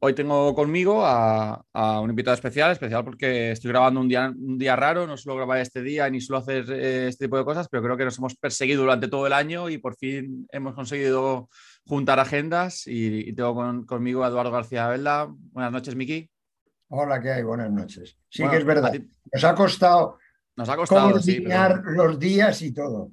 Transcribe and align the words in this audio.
Hoy 0.00 0.14
tengo 0.14 0.54
conmigo 0.54 1.04
a, 1.04 1.64
un 2.00 2.10
invitado 2.10 2.34
especial, 2.34 2.70
especial 2.70 3.04
porque 3.04 3.50
estoy 3.50 3.70
grabando 3.70 4.00
un 4.00 4.08
día, 4.08 4.28
un 4.28 4.56
día 4.56 4.76
raro, 4.76 5.08
no 5.08 5.16
suelo 5.16 5.36
grabar 5.36 5.58
este 5.58 5.82
día 5.82 6.08
ni 6.08 6.20
suelo 6.20 6.38
hacer 6.38 6.70
eh, 6.70 7.08
este 7.08 7.24
tipo 7.24 7.36
de 7.36 7.44
cosas, 7.44 7.68
pero 7.68 7.82
creo 7.82 7.96
que 7.96 8.04
nos 8.04 8.16
hemos 8.18 8.36
perseguido 8.36 8.82
durante 8.82 9.08
todo 9.08 9.26
el 9.26 9.32
año 9.32 9.68
y 9.68 9.78
por 9.78 9.96
fin 9.96 10.46
hemos 10.52 10.74
conseguido 10.74 11.48
juntar 11.84 12.20
agendas 12.20 12.84
y, 12.86 13.32
tengo 13.32 13.84
conmigo 13.86 14.22
a 14.22 14.28
Eduardo 14.28 14.52
García 14.52 14.86
Velda. 14.86 15.26
Buenas 15.30 15.72
noches, 15.72 15.96
Miki. 15.96 16.30
Hola, 16.90 17.20
¿qué 17.20 17.32
hay? 17.32 17.42
Buenas 17.42 17.72
noches. 17.72 18.16
Sí 18.28 18.46
que 18.48 18.56
es 18.56 18.64
verdad. 18.64 18.92
Nos 19.32 19.44
ha 19.44 19.54
costado, 19.56 20.18
nos 20.54 20.68
ha 20.68 20.76
costado 20.76 21.10
coordinar 21.10 21.82
los 21.84 22.18
días 22.18 22.62
y 22.62 22.72
todo. 22.72 23.10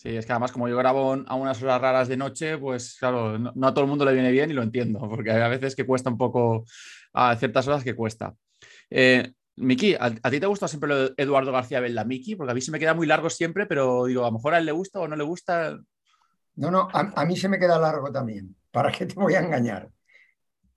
Sí, 0.00 0.16
es 0.16 0.24
que 0.24 0.32
además 0.32 0.50
como 0.50 0.66
yo 0.66 0.78
grabo 0.78 1.12
a 1.26 1.34
unas 1.34 1.62
horas 1.62 1.78
raras 1.78 2.08
de 2.08 2.16
noche, 2.16 2.56
pues 2.56 2.96
claro, 2.98 3.38
no, 3.38 3.66
a 3.66 3.74
todo 3.74 3.84
el 3.84 3.90
mundo 3.90 4.06
le 4.06 4.14
viene 4.14 4.30
bien 4.30 4.50
y 4.50 4.54
lo 4.54 4.62
entiendo, 4.62 4.98
porque 5.10 5.30
hay 5.30 5.42
a 5.42 5.48
veces 5.48 5.76
que 5.76 5.84
cuesta 5.84 6.08
un 6.08 6.16
poco, 6.16 6.64
a 7.12 7.36
ciertas 7.36 7.68
horas 7.68 7.84
que 7.84 7.94
cuesta. 7.94 8.34
Eh, 8.88 9.30
Miki, 9.56 9.94
¿a, 10.00 10.10
ti 10.10 10.40
te 10.40 10.46
gusta 10.46 10.68
siempre 10.68 11.12
Eduardo 11.18 11.52
García 11.52 11.80
Velda, 11.80 12.04
Miki? 12.04 12.34
Porque 12.34 12.52
a 12.52 12.54
mí 12.54 12.62
se 12.62 12.70
me 12.70 12.78
queda 12.78 12.94
muy 12.94 13.06
largo 13.06 13.28
siempre, 13.28 13.66
pero 13.66 14.06
digo, 14.06 14.22
a 14.22 14.28
lo 14.28 14.32
mejor 14.32 14.54
a 14.54 14.58
él 14.58 14.64
le 14.64 14.72
gusta 14.72 15.00
o 15.00 15.06
no 15.06 15.16
le 15.16 15.24
gusta. 15.24 15.78
No, 16.54 16.70
no, 16.70 16.88
a, 16.90 17.24
mí 17.26 17.36
se 17.36 17.50
me 17.50 17.58
queda 17.58 17.78
largo 17.78 18.10
también. 18.10 18.56
¿Para 18.70 18.90
qué 18.90 19.04
te 19.04 19.16
voy 19.16 19.34
a 19.34 19.40
engañar? 19.40 19.90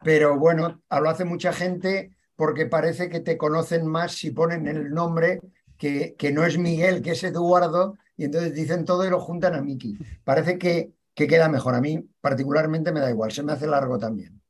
Pero 0.04 0.38
bueno, 0.38 0.84
lo 0.90 1.10
hace 1.10 1.24
mucha 1.24 1.54
gente 1.54 2.18
porque 2.36 2.66
parece 2.66 3.08
que 3.08 3.22
te 3.22 3.38
conocen 3.38 3.88
más 3.88 4.12
si 4.12 4.32
ponen 4.32 4.68
el 4.68 4.90
nombre 4.90 5.40
que, 5.78 6.14
que 6.18 6.34
no 6.34 6.44
es 6.44 6.58
Miguel, 6.58 7.02
que 7.02 7.12
es 7.12 7.24
Eduardo, 7.24 7.96
y 8.16 8.26
entonces 8.26 8.54
dicen 8.54 8.86
todo 8.86 9.06
y 9.06 9.10
lo 9.10 9.20
juntan 9.20 9.56
a 9.56 9.62
Miki. 9.62 9.98
Parece 10.24 10.58
que, 10.58 10.94
queda 11.16 11.50
mejor. 11.50 11.76
A 11.76 11.82
mí 11.82 12.10
particularmente 12.22 12.92
me 12.92 13.00
da 13.00 13.10
igual, 13.10 13.32
se 13.32 13.44
me 13.44 13.54
hace 13.54 13.68
largo 13.68 13.98
también. 13.98 14.42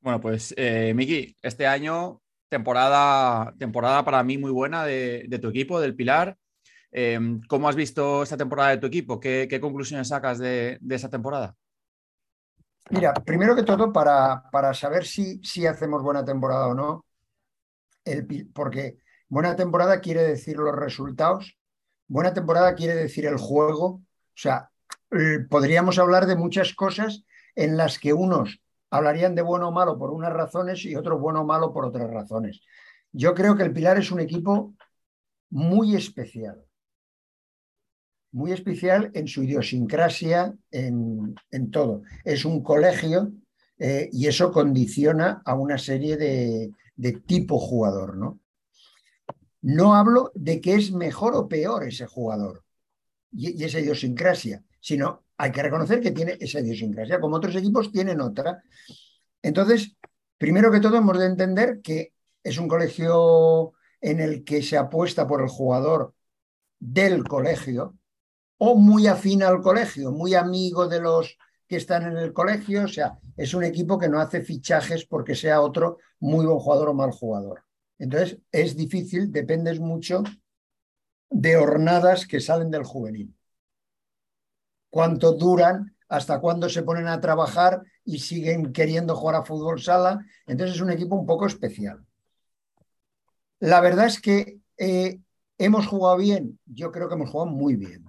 Bueno, 0.00 0.20
pues 0.20 0.54
eh, 0.56 0.92
Miki, 0.94 1.36
este 1.42 1.66
año 1.66 2.20
temporada, 2.48 3.54
temporada 3.58 4.04
para 4.04 4.22
mí 4.22 4.38
muy 4.38 4.50
buena 4.50 4.84
de, 4.84 5.38
tu 5.40 5.48
equipo, 5.48 5.80
del 5.80 5.96
Pilar. 5.96 6.36
Em, 6.92 7.40
¿Cómo 7.48 7.68
has 7.68 7.76
visto 7.76 8.22
esta 8.22 8.36
temporada 8.36 8.70
de 8.70 8.78
tu 8.78 8.86
equipo? 8.86 9.18
¿Qué, 9.18 9.58
conclusiones 9.60 10.08
sacas 10.08 10.38
de, 10.38 10.78
esa 10.88 11.10
temporada? 11.10 11.56
Mira, 12.90 13.12
primero 13.14 13.56
que 13.56 13.64
todo, 13.64 13.92
para, 13.92 14.44
para 14.52 14.72
saber 14.72 15.04
si, 15.04 15.40
si, 15.42 15.66
hacemos 15.66 16.02
buena 16.02 16.24
temporada 16.24 16.68
o 16.68 16.74
no, 16.74 17.04
el, 18.04 18.48
porque 18.54 18.98
buena 19.28 19.56
temporada 19.56 20.00
quiere 20.00 20.22
decir 20.22 20.56
los 20.56 20.74
resultados 20.74 21.58
Buena 22.08 22.32
temporada 22.32 22.74
quiere 22.74 22.94
decir 22.94 23.26
el 23.26 23.36
juego. 23.36 23.86
O 23.86 24.02
sea, 24.34 24.70
eh, 25.10 25.40
podríamos 25.48 25.98
hablar 25.98 26.26
de 26.26 26.36
muchas 26.36 26.74
cosas 26.74 27.24
en 27.54 27.76
las 27.76 27.98
que 27.98 28.12
unos 28.12 28.60
hablarían 28.90 29.34
de 29.34 29.42
bueno 29.42 29.68
o 29.68 29.72
malo 29.72 29.98
por 29.98 30.10
unas 30.10 30.32
razones 30.32 30.84
y 30.84 30.94
otros 30.94 31.20
bueno 31.20 31.40
o 31.40 31.44
malo 31.44 31.72
por 31.72 31.84
otras 31.84 32.08
razones. 32.10 32.60
Yo 33.12 33.34
creo 33.34 33.56
que 33.56 33.64
el 33.64 33.72
Pilar 33.72 33.98
es 33.98 34.10
un 34.10 34.20
equipo 34.20 34.74
muy 35.50 35.96
especial. 35.96 36.62
Muy 38.32 38.52
especial 38.52 39.10
en 39.14 39.26
su 39.26 39.42
idiosincrasia, 39.42 40.54
en, 40.70 41.34
todo. 41.70 42.02
Es 42.24 42.44
un 42.44 42.62
colegio 42.62 43.32
eh, 43.78 44.10
y 44.12 44.26
eso 44.26 44.52
condiciona 44.52 45.42
a 45.44 45.54
una 45.54 45.78
serie 45.78 46.16
de, 46.16 46.70
de 46.94 47.12
tipo 47.12 47.58
jugador, 47.58 48.16
¿no? 48.16 48.40
No 49.66 49.96
hablo 49.96 50.30
de 50.36 50.60
que 50.60 50.76
es 50.76 50.92
mejor 50.92 51.34
o 51.34 51.48
peor 51.48 51.82
ese 51.82 52.06
jugador 52.06 52.62
y, 53.32 53.64
esa 53.64 53.80
idiosincrasia, 53.80 54.62
sino 54.78 55.24
hay 55.36 55.50
que 55.50 55.60
reconocer 55.60 56.00
que 56.00 56.12
tiene 56.12 56.36
esa 56.38 56.60
idiosincrasia, 56.60 57.18
como 57.18 57.34
otros 57.34 57.56
equipos 57.56 57.90
tienen 57.90 58.20
otra. 58.20 58.62
Entonces, 59.42 59.96
primero 60.38 60.70
que 60.70 60.78
todo 60.78 60.96
hemos 60.96 61.18
de 61.18 61.26
entender 61.26 61.80
que 61.82 62.12
es 62.44 62.58
un 62.58 62.68
colegio 62.68 63.72
en 64.00 64.20
el 64.20 64.44
que 64.44 64.62
se 64.62 64.76
apuesta 64.76 65.26
por 65.26 65.42
el 65.42 65.48
jugador 65.48 66.14
del 66.78 67.24
colegio 67.24 67.98
o 68.58 68.76
muy 68.76 69.08
afín 69.08 69.42
al 69.42 69.62
colegio, 69.62 70.12
muy 70.12 70.34
amigo 70.34 70.86
de 70.86 71.00
los 71.00 71.36
que 71.66 71.74
están 71.74 72.04
en 72.04 72.18
el 72.18 72.32
colegio, 72.32 72.84
o 72.84 72.88
sea, 72.88 73.18
es 73.36 73.52
un 73.52 73.64
equipo 73.64 73.98
que 73.98 74.08
no 74.08 74.20
hace 74.20 74.42
fichajes 74.42 75.06
porque 75.06 75.34
sea 75.34 75.60
otro 75.60 75.98
muy 76.20 76.46
buen 76.46 76.60
jugador 76.60 76.90
o 76.90 76.94
mal 76.94 77.10
jugador. 77.10 77.65
Entonces, 77.98 78.38
es 78.52 78.76
difícil, 78.76 79.32
dependes 79.32 79.80
mucho 79.80 80.22
de 81.30 81.56
hornadas 81.56 82.26
que 82.26 82.40
salen 82.40 82.70
del 82.70 82.84
juvenil. 82.84 83.34
Cuánto 84.90 85.32
duran, 85.32 85.96
hasta 86.08 86.40
cuándo 86.40 86.68
se 86.68 86.82
ponen 86.82 87.08
a 87.08 87.20
trabajar 87.20 87.82
y 88.04 88.20
siguen 88.20 88.72
queriendo 88.72 89.16
jugar 89.16 89.36
a 89.36 89.44
fútbol 89.44 89.80
sala. 89.80 90.24
Entonces, 90.46 90.76
es 90.76 90.82
un 90.82 90.90
equipo 90.90 91.16
un 91.16 91.26
poco 91.26 91.46
especial. 91.46 92.04
La 93.58 93.80
verdad 93.80 94.06
es 94.06 94.20
que 94.20 94.60
eh, 94.76 95.20
hemos 95.58 95.86
jugado 95.86 96.18
bien. 96.18 96.58
Yo 96.66 96.92
creo 96.92 97.08
que 97.08 97.14
hemos 97.14 97.30
jugado 97.30 97.50
muy 97.50 97.76
bien. 97.76 98.04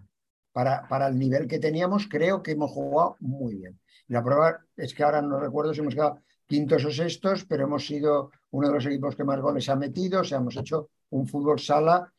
Para, 0.52 0.88
para, 0.88 1.08
el 1.08 1.18
nivel 1.20 1.48
que 1.48 1.60
teníamos, 1.60 2.08
creo 2.08 2.42
que 2.42 2.52
hemos 2.52 2.72
jugado 2.72 3.16
muy 3.20 3.56
bien. 3.56 3.80
La 4.08 4.24
prueba 4.24 4.60
es 4.76 4.94
que 4.94 5.04
ahora 5.04 5.22
no 5.22 5.40
recuerdo 5.40 5.74
si 5.74 5.82
hemos 5.82 5.94
quedado 5.94 6.20
quintos 6.48 6.84
o 6.86 6.92
sextos, 6.92 7.46
pero 7.46 7.66
hemos 7.66 7.86
sido 7.86 8.32
uno 8.52 8.68
de 8.68 8.74
los 8.74 8.86
equipos 8.86 9.16
que 9.16 9.24
más 9.24 9.40
goles 9.40 9.70
ha 9.70 9.76
metido, 9.76 10.22
o 10.22 10.24
sea, 10.24 10.38
hemos 10.38 10.56
hecho 10.58 10.90
un 11.10 11.28
fútbol 11.28 11.60
sala 11.60 12.12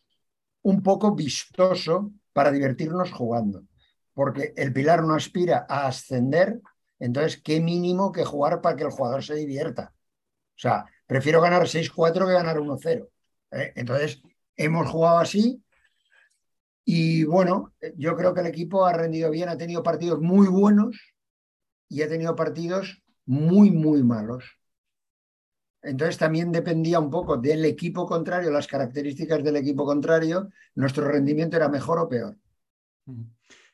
un 0.62 0.82
poco 0.82 1.14
vistoso 1.14 2.12
para 2.32 2.50
divertirnos 2.50 3.12
jugando, 3.12 3.64
porque 4.12 4.52
el 4.56 4.72
Pilar 4.72 5.02
no 5.04 5.14
aspira 5.14 5.66
a 5.68 5.86
ascender, 5.86 6.60
entonces, 6.98 7.40
¿qué 7.42 7.60
mínimo 7.60 8.10
que 8.12 8.24
jugar 8.24 8.60
para 8.60 8.76
que 8.76 8.84
el 8.84 8.90
jugador 8.90 9.22
se 9.22 9.34
divierta? 9.34 9.92
O 9.94 10.60
sea, 10.60 10.84
prefiero 11.06 11.40
ganar 11.40 11.62
6-4 11.62 12.26
que 12.26 12.32
ganar 12.32 12.58
1-0. 12.58 13.08
¿eh? 13.52 13.72
Entonces, 13.76 14.20
hemos 14.56 14.88
jugado 14.88 15.18
así 15.18 15.62
y 16.84 17.24
bueno, 17.24 17.74
yo 17.96 18.16
creo 18.16 18.32
que 18.32 18.40
el 18.40 18.46
equipo 18.46 18.86
ha 18.86 18.94
rendido 18.94 19.30
bien, 19.30 19.48
ha 19.48 19.58
tenido 19.58 19.82
partidos 19.82 20.20
muy 20.20 20.48
buenos 20.48 20.98
y 21.88 22.02
ha 22.02 22.08
tenido 22.08 22.34
partidos 22.34 23.02
muy, 23.26 23.70
muy 23.70 24.02
malos. 24.02 24.57
Entonces 25.88 26.18
también 26.18 26.52
dependía 26.52 27.00
un 27.00 27.10
poco 27.10 27.38
del 27.38 27.64
equipo 27.64 28.06
contrario, 28.06 28.50
las 28.50 28.66
características 28.66 29.42
del 29.42 29.56
equipo 29.56 29.86
contrario, 29.86 30.50
nuestro 30.74 31.08
rendimiento 31.08 31.56
era 31.56 31.68
mejor 31.68 31.98
o 31.98 32.08
peor. 32.08 32.36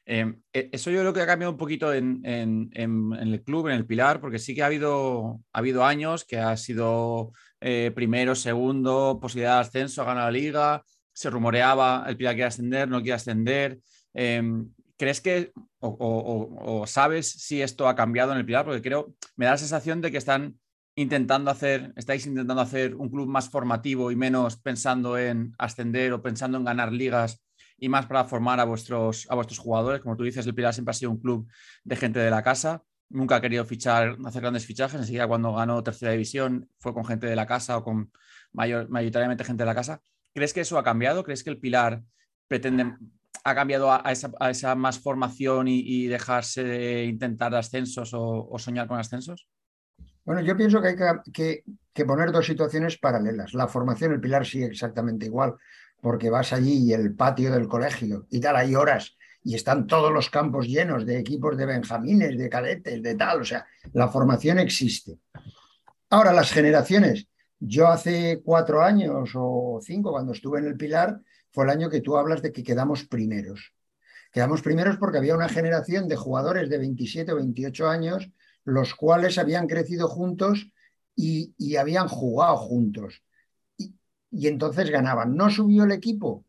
Em, 0.06 0.40
e, 0.52 0.68
eso 0.70 0.90
yo 0.90 1.00
creo 1.00 1.12
que 1.12 1.22
ha 1.22 1.26
cambiado 1.26 1.50
un 1.50 1.58
poquito 1.58 1.92
en, 1.92 2.20
el 2.24 3.42
club, 3.42 3.68
en 3.68 3.74
el 3.74 3.86
Pilar, 3.86 4.20
porque 4.20 4.38
sí 4.38 4.54
que 4.54 4.62
ha 4.62 4.66
habido, 4.66 5.40
ha 5.52 5.58
habido 5.58 5.84
años 5.84 6.24
que 6.24 6.38
ha 6.38 6.56
sido 6.56 7.32
eh, 7.60 7.90
primero, 7.94 8.34
segundo, 8.36 9.18
posibilidad 9.20 9.54
de 9.54 9.60
ascenso, 9.62 10.02
ha 10.02 10.06
ganado 10.06 10.26
la 10.26 10.38
liga, 10.38 10.84
se 11.12 11.30
rumoreaba 11.30 12.04
el 12.06 12.16
Pilar 12.16 12.34
quiere 12.34 12.48
ascender, 12.48 12.88
no 12.88 13.00
quiere 13.00 13.14
ascender. 13.14 13.80
Em, 14.12 14.70
¿Crees 14.96 15.20
que 15.20 15.52
o, 15.80 16.84
sabes 16.86 17.28
si 17.28 17.60
esto 17.60 17.88
ha 17.88 17.96
cambiado 17.96 18.30
en 18.32 18.38
el 18.38 18.46
Pilar? 18.46 18.64
Porque 18.64 18.82
creo, 18.82 19.14
me 19.34 19.46
da 19.46 19.52
la 19.52 19.58
sensación 19.58 20.00
de 20.00 20.12
que 20.12 20.18
están 20.18 20.56
intentando 20.96 21.50
hacer, 21.50 21.92
estáis 21.96 22.26
intentando 22.26 22.62
hacer 22.62 22.94
un 22.94 23.08
club 23.08 23.28
más 23.28 23.48
formativo 23.48 24.10
y 24.10 24.16
menos 24.16 24.56
pensando 24.56 25.18
en 25.18 25.54
ascender 25.58 26.12
o 26.12 26.22
pensando 26.22 26.58
en 26.58 26.64
ganar 26.64 26.92
ligas 26.92 27.42
y 27.78 27.88
más 27.88 28.06
para 28.06 28.24
formar 28.24 28.60
a 28.60 28.64
vuestros, 28.64 29.26
a 29.28 29.34
vuestros 29.34 29.58
jugadores. 29.58 30.00
Como 30.00 30.16
tú 30.16 30.24
dices, 30.24 30.46
el 30.46 30.54
Pilar 30.54 30.72
siempre 30.72 30.90
ha 30.90 30.94
sido 30.94 31.10
un 31.10 31.20
club 31.20 31.48
de 31.82 31.96
gente 31.96 32.18
de 32.20 32.30
la 32.30 32.42
casa. 32.42 32.82
Nunca 33.10 33.36
ha 33.36 33.40
querido 33.40 33.64
fichar, 33.64 34.16
hacer 34.24 34.40
grandes 34.40 34.66
fichajes. 34.66 35.00
Enseguida 35.00 35.26
cuando 35.26 35.52
ganó 35.52 35.82
tercera 35.82 36.12
división 36.12 36.68
fue 36.78 36.94
con 36.94 37.04
gente 37.04 37.26
de 37.26 37.36
la 37.36 37.46
casa 37.46 37.76
o 37.76 37.84
con 37.84 38.12
mayor, 38.52 38.88
mayoritariamente 38.88 39.44
gente 39.44 39.62
de 39.62 39.66
la 39.66 39.74
casa. 39.74 40.00
¿Crees 40.32 40.52
que 40.52 40.60
eso 40.60 40.78
ha 40.78 40.84
cambiado? 40.84 41.24
¿Crees 41.24 41.42
que 41.42 41.50
el 41.50 41.58
Pilar 41.58 42.02
pretende 42.48 42.94
ha 43.44 43.54
cambiado 43.54 43.92
a, 43.92 44.02
esa, 44.10 44.74
más 44.74 44.98
formación 44.98 45.68
y, 45.68 46.06
dejarse 46.06 46.64
de 46.64 47.04
intentar 47.04 47.54
ascensos 47.54 48.12
o, 48.14 48.58
soñar 48.58 48.88
con 48.88 48.98
ascensos? 48.98 49.46
Bueno, 50.24 50.40
yo 50.40 50.56
pienso 50.56 50.80
que 50.80 50.88
hay 50.88 50.96
que, 51.32 52.04
poner 52.04 52.32
dos 52.32 52.46
situaciones 52.46 52.96
paralelas. 52.96 53.52
La 53.54 53.68
formación, 53.68 54.12
el 54.12 54.20
pilar 54.20 54.46
sigue 54.46 54.66
exactamente 54.66 55.26
igual, 55.26 55.54
porque 56.00 56.30
vas 56.30 56.52
allí 56.52 56.84
y 56.84 56.92
el 56.92 57.14
patio 57.14 57.52
del 57.52 57.68
colegio 57.68 58.26
y 58.30 58.40
tal, 58.40 58.56
hay 58.56 58.74
horas 58.74 59.16
y 59.42 59.54
están 59.54 59.86
todos 59.86 60.10
los 60.10 60.30
campos 60.30 60.66
llenos 60.66 61.04
de 61.04 61.18
equipos 61.18 61.56
de 61.56 61.66
benjamines, 61.66 62.38
de 62.38 62.48
cadetes, 62.48 63.02
de 63.02 63.14
tal, 63.14 63.42
o 63.42 63.44
sea, 63.44 63.66
la 63.92 64.08
formación 64.08 64.58
existe. 64.58 65.18
Ahora, 66.08 66.32
las 66.32 66.50
generaciones. 66.50 67.28
Yo 67.60 67.88
hace 67.88 68.40
cuatro 68.42 68.82
años 68.82 69.30
o 69.34 69.80
cinco, 69.82 70.12
cuando 70.12 70.32
estuve 70.32 70.60
en 70.60 70.66
el 70.66 70.76
Pilar, 70.76 71.20
fue 71.52 71.64
el 71.64 71.70
año 71.70 71.90
que 71.90 72.00
tú 72.00 72.16
hablas 72.16 72.42
de 72.42 72.52
que 72.52 72.62
quedamos 72.62 73.04
primeros. 73.04 73.74
Quedamos 74.32 74.62
primeros 74.62 74.96
porque 74.96 75.18
había 75.18 75.36
una 75.36 75.48
generación 75.48 76.08
de 76.08 76.16
jugadores 76.16 76.68
de 76.68 76.78
27 76.78 77.32
o 77.32 77.36
28 77.36 77.88
años, 77.88 78.30
los 78.64 78.94
cuales 78.94 79.38
habían 79.38 79.66
crecido 79.66 80.08
juntos 80.08 80.70
y, 81.16 81.76
habían 81.76 82.08
jugado 82.08 82.56
juntos. 82.56 83.22
Y, 83.76 84.48
entonces 84.48 84.90
ganaban. 84.90 85.36
No 85.36 85.50
subió 85.50 85.84
el 85.84 85.92
equipo 85.92 86.44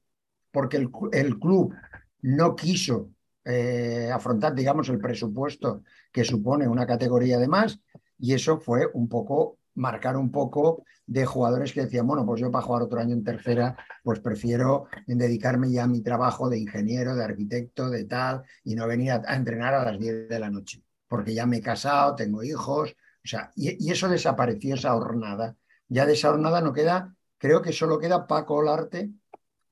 porque 0.51 0.77
el, 0.77 1.39
club 1.39 1.75
no 2.21 2.55
quiso 2.55 3.11
eh, 3.43 4.09
afrontar, 4.11 4.55
digamos, 4.55 4.89
el 4.89 4.99
presupuesto 4.99 5.83
que 6.11 6.23
supone 6.23 6.67
una 6.67 6.87
categoría 6.87 7.37
de 7.37 7.47
más. 7.47 7.79
y 8.17 8.33
eso 8.33 8.57
fue 8.59 8.87
un 8.93 9.09
poco 9.09 9.59
marcar 9.75 10.17
un 10.17 10.31
poco 10.31 10.83
de 11.05 11.25
jugadores 11.25 11.73
que 11.73 11.81
decían, 11.81 12.07
bueno, 12.07 12.25
pues 12.25 12.41
yo 12.41 12.49
para 12.49 12.65
jugar 12.65 12.83
otro 12.83 12.99
año 12.99 13.13
en 13.13 13.23
tercera, 13.23 13.77
pues 14.03 14.19
prefiero 14.19 14.87
dedicarme 15.05 15.71
ya 15.71 15.83
a 15.83 15.87
mi 15.87 16.01
trabajo 16.01 16.49
de 16.49 16.59
ingeniero, 16.59 17.15
de 17.15 17.23
arquitecto, 17.23 17.89
de 17.89 18.05
tal, 18.05 18.43
y 18.63 18.75
no 18.75 18.87
venir 18.87 19.11
a, 19.11 19.35
entrenar 19.35 19.73
a 19.73 19.85
las 19.85 19.99
10 19.99 20.29
de 20.29 20.39
la 20.39 20.49
noche, 20.49 20.81
porque 21.07 21.33
ya 21.33 21.45
me 21.45 21.57
he 21.57 21.61
casado, 21.61 22.15
tengo 22.15 22.43
hijos, 22.43 22.91
o 22.91 23.27
sea, 23.27 23.51
y, 23.55 23.91
eso 23.91 24.07
desapareció, 24.07 24.75
esa 24.75 24.95
hornada. 24.95 25.55
Ya 25.87 26.05
de 26.05 26.13
esa 26.13 26.29
hornada 26.29 26.61
no 26.61 26.73
queda, 26.73 27.15
creo 27.37 27.61
que 27.61 27.71
solo 27.71 27.99
queda 27.99 28.27
Paco 28.27 28.55
Olarte, 28.55 29.11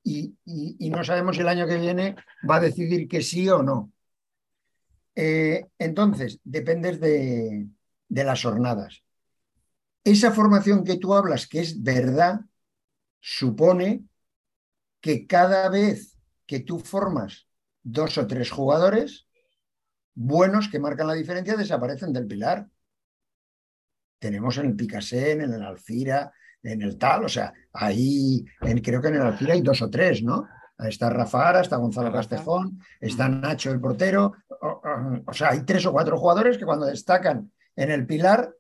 y, 0.03 0.35
no 0.89 1.03
sabemos 1.03 1.35
si 1.35 1.41
el 1.41 1.47
año 1.47 1.68
que 1.68 1.77
viene 1.77 2.15
va 2.50 2.57
a 2.57 2.62
decidir 2.62 3.07
que 3.07 3.21
sí 3.21 3.47
o 3.50 3.63
no. 3.63 3.91
Eh, 5.15 5.68
entonces, 5.77 6.39
dependes 6.44 7.00
de, 7.00 7.68
de 8.09 8.24
las 8.24 8.44
hornadas. 8.44 9.03
Esa 10.03 10.31
formación 10.31 10.83
que 10.83 10.97
tú 10.97 11.13
hablas, 11.13 11.47
que 11.47 11.62
es 11.62 11.81
verdad, 11.81 12.41
supone 13.19 14.03
que 15.00 15.25
cada 15.25 15.69
vez 15.69 16.18
que 16.45 16.59
tú 16.59 16.79
formas 16.79 17.47
dos 17.83 18.18
o 18.18 18.27
tres 18.27 18.51
jugadores 18.51 19.27
buenos 20.13 20.69
que 20.69 20.80
marcan 20.80 21.07
la 21.07 21.13
diferencia, 21.13 21.56
desaparecen 21.56 22.13
del 22.13 22.27
pilar. 22.27 22.68
Tenemos 24.19 24.57
en 24.57 24.68
el 24.68 24.75
Picasen, 24.75 25.42
en 25.42 25.54
el 25.54 25.63
Alcira, 25.63 26.31
en 26.62 26.81
el 26.81 26.98
tal, 26.98 27.25
o 27.25 27.30
sea, 27.30 27.54
ahí 27.74 28.45
creo 28.81 29.01
que 29.01 29.10
en 29.10 29.15
el 29.15 29.21
Alcira 29.21 29.54
hay 29.54 29.62
dos 29.62 29.81
o 29.81 29.89
tres, 29.89 30.24
¿no? 30.24 30.48
Está 30.77 31.10
Rafa 31.10 31.50
Ara, 31.50 31.62
está 31.62 31.75
Gonzalo 31.75 32.12
Castejón, 32.12 32.80
está 33.00 33.27
Nacho 33.27 33.71
el 33.71 33.81
portero, 33.81 34.33
o 34.50 35.33
sea, 35.33 35.50
hay 35.50 35.63
tres 35.63 35.86
o 35.86 35.92
cuatro 35.92 36.18
jugadores 36.18 36.57
que 36.57 36.65
cuando 36.65 36.86
destacan 36.86 37.51
en 37.75 37.92
el 37.92 38.06
pilar 38.06 38.54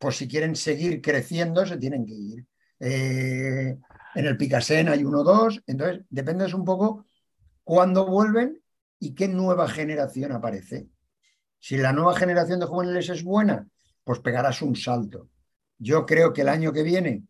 pues 0.00 0.16
si 0.16 0.26
quieren 0.26 0.56
seguir 0.56 1.02
creciendo, 1.02 1.66
se 1.66 1.76
tienen 1.76 2.06
que 2.06 2.14
ir. 2.14 2.46
Eh, 2.80 3.78
en 4.14 4.26
el 4.26 4.36
Picasen 4.38 4.88
hay 4.88 5.04
uno 5.04 5.20
o 5.20 5.24
dos, 5.24 5.62
entonces 5.66 6.00
depende 6.08 6.52
un 6.54 6.64
poco 6.64 7.06
cuándo 7.62 8.06
vuelven 8.06 8.59
y 9.00 9.14
qué 9.14 9.26
nueva 9.26 9.66
generación 9.68 10.30
aparece. 10.30 10.88
Si 11.58 11.76
la 11.76 11.92
nueva 11.92 12.14
generación 12.14 12.60
de 12.60 12.66
jóvenes 12.66 13.08
es 13.08 13.24
buena, 13.24 13.66
pues 14.04 14.20
pegarás 14.20 14.62
un 14.62 14.76
salto. 14.76 15.28
Yo 15.78 16.06
creo 16.06 16.32
que 16.32 16.42
el 16.42 16.48
año 16.48 16.72
que 16.72 16.82
viene 16.82 17.24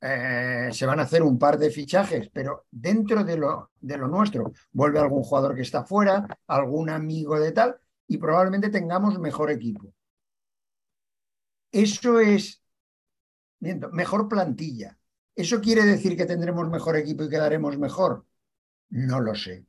eh, 0.00 0.70
se 0.72 0.86
van 0.86 1.00
a 1.00 1.04
hacer 1.04 1.22
un 1.22 1.38
par 1.38 1.58
de 1.58 1.70
fichajes, 1.70 2.28
pero 2.32 2.66
dentro 2.70 3.22
de 3.24 3.36
lo, 3.36 3.70
de 3.80 3.96
lo 3.98 4.08
nuestro 4.08 4.52
vuelve 4.72 4.98
algún 4.98 5.22
jugador 5.22 5.54
que 5.54 5.62
está 5.62 5.84
fuera, 5.84 6.26
algún 6.46 6.90
amigo 6.90 7.38
de 7.38 7.52
tal, 7.52 7.76
y 8.06 8.18
probablemente 8.18 8.70
tengamos 8.70 9.18
mejor 9.18 9.50
equipo. 9.50 9.92
Eso 11.72 12.20
es 12.20 12.62
mejor 13.60 14.28
plantilla. 14.28 14.98
¿Eso 15.34 15.60
quiere 15.60 15.84
decir 15.84 16.16
que 16.16 16.26
tendremos 16.26 16.68
mejor 16.68 16.96
equipo 16.96 17.24
y 17.24 17.28
quedaremos 17.28 17.78
mejor? 17.78 18.26
No 18.90 19.20
lo 19.20 19.34
sé. 19.34 19.66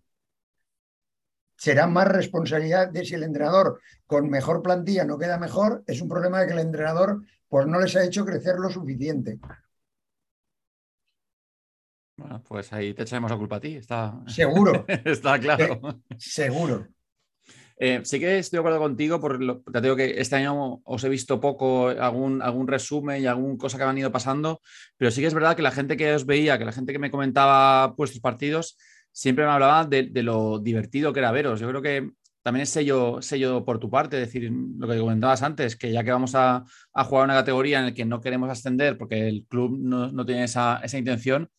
Será 1.58 1.88
más 1.88 2.08
responsabilidad 2.08 2.90
de 2.90 3.06
si 3.06 3.16
el 3.16 3.24
entrenador 3.24 3.80
con 4.06 4.30
mejor 4.30 4.62
plantilla 4.62 5.06
no 5.06 5.18
queda 5.18 5.38
mejor, 5.38 5.84
es 5.88 6.02
un 6.02 6.10
problema 6.10 6.42
de 6.42 6.48
que 6.48 6.54
el 6.54 6.60
entrenador 6.60 7.24
pues 7.48 7.68
no 7.68 7.80
les 7.80 7.96
ha 7.96 8.04
hecho 8.04 8.26
crecer 8.26 8.56
lo 8.58 8.70
suficiente. 8.70 9.40
Bueno, 12.18 12.42
pues 12.48 12.72
ahí 12.72 12.94
te 12.94 13.04
echaremos 13.04 13.30
la 13.30 13.38
culpa 13.38 13.58
a 13.58 13.60
ti, 13.60 13.76
está. 13.76 14.22
Seguro. 14.28 14.86
está 15.06 15.40
claro. 15.40 15.80
seguro. 16.18 16.88
Eh, 17.78 18.02
sí 18.06 18.20
que 18.20 18.38
estoy 18.40 18.58
de 18.58 18.62
acuerdo 18.62 18.80
contigo, 18.80 19.20
porque 19.20 19.60
te 19.72 19.82
digo 19.82 19.98
que 19.98 20.22
este 20.22 20.38
año 20.38 20.82
os 20.86 21.04
he 21.04 21.10
visto 21.10 21.42
poco, 21.42 21.90
algún, 21.90 22.42
algún 22.42 22.68
resumen 22.68 23.22
y 23.22 23.26
alguna 23.26 23.58
cosa 23.58 23.78
que 23.78 23.84
han 23.84 23.98
ido 23.98 24.12
pasando, 24.14 24.62
pero 24.96 25.12
sí 25.12 25.20
que 25.20 25.28
es 25.28 25.34
verdad 25.34 25.58
que 25.58 25.62
la 25.62 25.72
gente 25.72 25.98
que 25.98 26.14
os 26.14 26.26
veía, 26.26 26.58
que 26.58 26.64
la 26.64 26.72
gente 26.72 26.94
que 26.94 27.00
me 27.00 27.12
comentaba 27.12 27.88
vuestros 27.88 28.22
partidos, 28.22 28.78
siempre 29.16 29.46
me 29.46 29.52
hablaba 29.52 29.86
de, 29.86 30.10
lo 30.24 30.60
divertido 30.60 31.14
que 31.14 31.20
era 31.20 31.32
veros. 31.32 31.62
Yo 31.62 31.70
creo 31.70 31.82
que 31.82 32.12
también 32.44 32.64
es 32.64 32.70
sello, 32.70 33.22
sello 33.22 33.64
por 33.64 33.80
tu 33.80 33.90
parte, 33.90 34.22
es 34.22 34.28
decir, 34.28 34.52
lo 34.52 34.88
que 34.88 35.00
comentabas 35.00 35.42
antes, 35.42 35.78
que 35.78 35.92
ya 35.92 36.04
que 36.04 36.12
vamos 36.12 36.36
a, 36.36 36.66
jugar 36.94 37.24
una 37.24 37.34
categoría 37.34 37.80
en 37.80 37.86
la 37.86 37.94
que 37.94 38.04
no 38.04 38.20
queremos 38.20 38.50
ascender 38.50 38.98
porque 38.98 39.30
el 39.30 39.46
club 39.48 39.78
no, 39.80 40.26
tiene 40.26 40.44
esa, 40.44 40.82
esa 40.84 40.98
intención, 40.98 41.50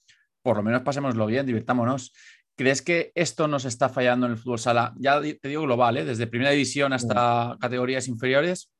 por 0.42 0.58
lo 0.58 0.62
menos 0.62 0.82
pasémoslo 0.82 1.24
bien, 1.24 1.46
divirtámonos. 1.46 2.12
¿Crees 2.56 2.82
que 2.82 3.10
esto 3.14 3.48
nos 3.48 3.64
está 3.64 3.88
fallando 3.88 4.26
en 4.26 4.32
el 4.32 4.38
fútbol 4.38 4.58
sala? 4.58 4.94
Ya 4.98 5.20
te 5.20 5.48
digo 5.48 5.62
global, 5.62 5.96
¿eh? 5.96 6.04
desde 6.04 6.26
primera 6.26 6.50
división 6.50 6.92
hasta 6.92 7.56
categorías 7.58 8.06
inferiores. 8.06 8.70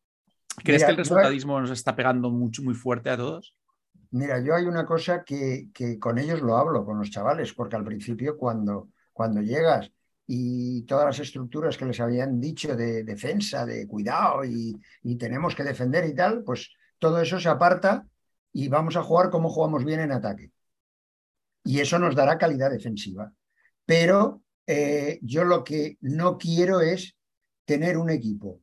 ¿Crees 0.62 0.84
que 0.84 0.90
el 0.90 0.98
resultadismo 0.98 1.60
nos 1.60 1.70
está 1.70 1.96
pegando 1.96 2.30
mucho, 2.30 2.62
muy 2.62 2.74
fuerte 2.74 3.08
a 3.08 3.16
todos? 3.16 3.56
Mira, 4.16 4.40
yo 4.40 4.54
hay 4.54 4.64
una 4.64 4.84
cosa 4.86 5.24
que, 5.24 5.70
con 6.00 6.18
ellos 6.18 6.40
lo 6.40 6.56
hablo, 6.56 6.84
con 6.84 6.98
los 6.98 7.10
chavales, 7.10 7.52
porque 7.52 7.76
al 7.76 7.84
principio 7.84 8.36
cuando, 8.36 8.90
cuando 9.12 9.40
llegas 9.42 9.90
y 10.26 10.82
todas 10.82 11.06
las 11.06 11.20
estructuras 11.20 11.76
que 11.76 11.84
les 11.84 12.00
habían 12.00 12.40
dicho 12.40 12.74
de 12.76 13.04
defensa, 13.04 13.64
de 13.64 13.86
cuidado 13.86 14.44
y, 14.44 14.76
y 15.02 15.16
tenemos 15.16 15.54
que 15.54 15.64
defender 15.64 16.04
y 16.06 16.14
tal, 16.14 16.42
pues 16.42 16.70
todo 16.98 17.20
eso 17.20 17.38
se 17.38 17.48
aparta 17.48 18.06
y 18.52 18.68
vamos 18.68 18.96
a 18.96 19.02
jugar 19.02 19.30
como 19.30 19.50
jugamos 19.50 19.84
bien 19.84 20.00
en 20.00 20.12
ataque. 20.12 20.50
Y 21.64 21.80
eso 21.80 21.98
nos 21.98 22.14
dará 22.14 22.38
calidad 22.38 22.70
defensiva 22.70 23.32
pero 23.86 24.42
eh, 24.66 25.18
yo 25.22 25.44
lo 25.44 25.64
que 25.64 25.96
no 26.00 26.36
quiero 26.36 26.80
es 26.80 27.16
tener 27.64 27.96
un 27.96 28.10
equipo 28.10 28.60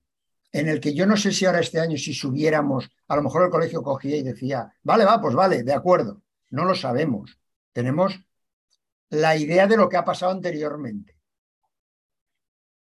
en 0.54 0.70
el 0.70 0.80
que 0.80 0.94
yo 0.94 1.08
no 1.08 1.18
sé 1.18 1.32
si 1.32 1.46
ahora 1.46 1.60
este 1.60 1.80
año, 1.80 1.98
si 1.98 2.14
subiéramos, 2.14 2.90
a 3.08 3.16
lo 3.16 3.24
mejor 3.24 3.44
el 3.44 3.50
colegio 3.50 3.82
cogía 3.82 4.16
y 4.16 4.24
decía, 4.24 4.72
vale, 4.84 5.04
va, 5.04 5.20
pues 5.20 5.34
vale, 5.34 5.64
de 5.64 5.74
acuerdo, 5.74 6.22
no 6.52 6.64
lo 6.64 6.76
sabemos. 6.76 7.40
Tenemos 7.74 8.24
la 9.10 9.36
idea 9.36 9.66
de 9.66 9.78
lo 9.78 9.90
que 9.90 9.98
ha 9.98 10.06
pasado 10.06 10.32
anteriormente. 10.32 11.18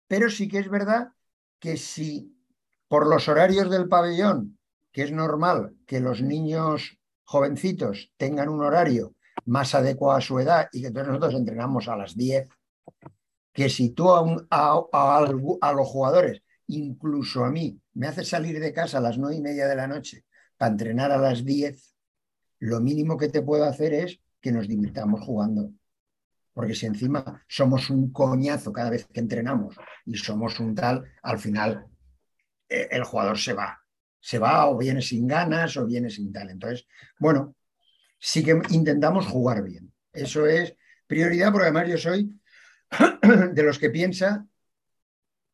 Pero 0.06 0.28
sí 0.28 0.48
que 0.48 0.58
es 0.58 0.69
verdad 0.69 1.08
que 1.58 1.78
si 1.78 2.36
por 2.88 3.06
los 3.06 3.26
horarios 3.28 3.70
del 3.70 3.88
pabellón, 3.88 4.58
que 4.92 5.04
es 5.04 5.12
normal 5.12 5.74
que 5.86 6.00
los 6.00 6.20
niños 6.20 6.98
jovencitos 7.24 8.12
tengan 8.19 8.50
un 8.50 8.62
horario 8.62 9.14
más 9.46 9.74
adecuado 9.74 10.19
a 10.19 10.20
su 10.20 10.38
edad 10.38 10.69
y 10.72 10.82
que 10.82 10.90
nosotros 10.90 11.32
entrenamos 11.32 11.88
a 11.88 11.96
las 11.96 12.14
10, 12.14 12.48
que 13.54 13.70
si 13.70 13.90
tú 13.90 14.12
a, 14.12 14.22
a, 14.50 15.72
los 15.72 15.88
jugadores, 15.88 16.43
incluso 16.76 17.44
a 17.44 17.50
mí, 17.50 17.81
me 17.94 18.06
haces 18.06 18.29
salir 18.29 18.58
de 18.60 18.72
casa 18.72 18.98
a 18.98 19.00
las 19.00 19.19
nueve 19.19 19.36
y 19.36 19.41
media 19.41 19.67
de 19.67 19.76
la 19.76 19.86
noche 19.86 20.24
para 20.56 20.72
entrenar 20.72 21.10
a 21.12 21.19
las 21.19 21.44
10, 21.44 21.94
lo 22.60 22.81
mínimo 22.81 23.17
que 23.17 23.29
te 23.29 23.43
puedo 23.43 23.64
hacer 23.64 23.93
es 23.93 24.20
que 24.41 24.52
nos 24.52 24.69
divirtamos 24.69 25.20
jugando. 25.20 25.72
Porque 26.52 26.74
si 26.74 26.86
encima 26.86 27.43
somos 27.48 27.91
un 27.91 28.12
coñazo 28.12 28.72
cada 28.72 28.91
vez 28.91 29.06
que 29.06 29.20
entrenamos 29.20 29.76
y 30.05 30.17
somos 30.17 30.60
un 30.60 30.74
tal, 30.74 31.05
al 31.22 31.38
final 31.38 31.86
eh, 32.69 32.88
el 32.91 33.05
jugador 33.05 33.38
se 33.38 33.55
va. 33.55 33.81
Se 34.20 34.38
va 34.38 34.69
o 34.69 34.79
viene 34.79 35.02
sin 35.02 35.26
ganas 35.26 35.76
o 35.76 35.86
viene 35.86 36.10
sin 36.10 36.32
tal. 36.32 36.50
Entonces, 36.50 36.86
bueno, 37.19 37.56
sí 38.19 38.44
que 38.44 38.60
intentamos 38.70 39.26
jugar 39.26 39.62
bien. 39.62 39.93
Eso 40.12 40.46
es 40.46 40.76
prioridad, 41.06 41.50
porque 41.50 41.64
además 41.64 41.88
yo 41.88 41.98
soy 41.98 42.41
de 43.52 43.62
los 43.62 43.79
que 43.79 43.91
piensa 43.91 44.46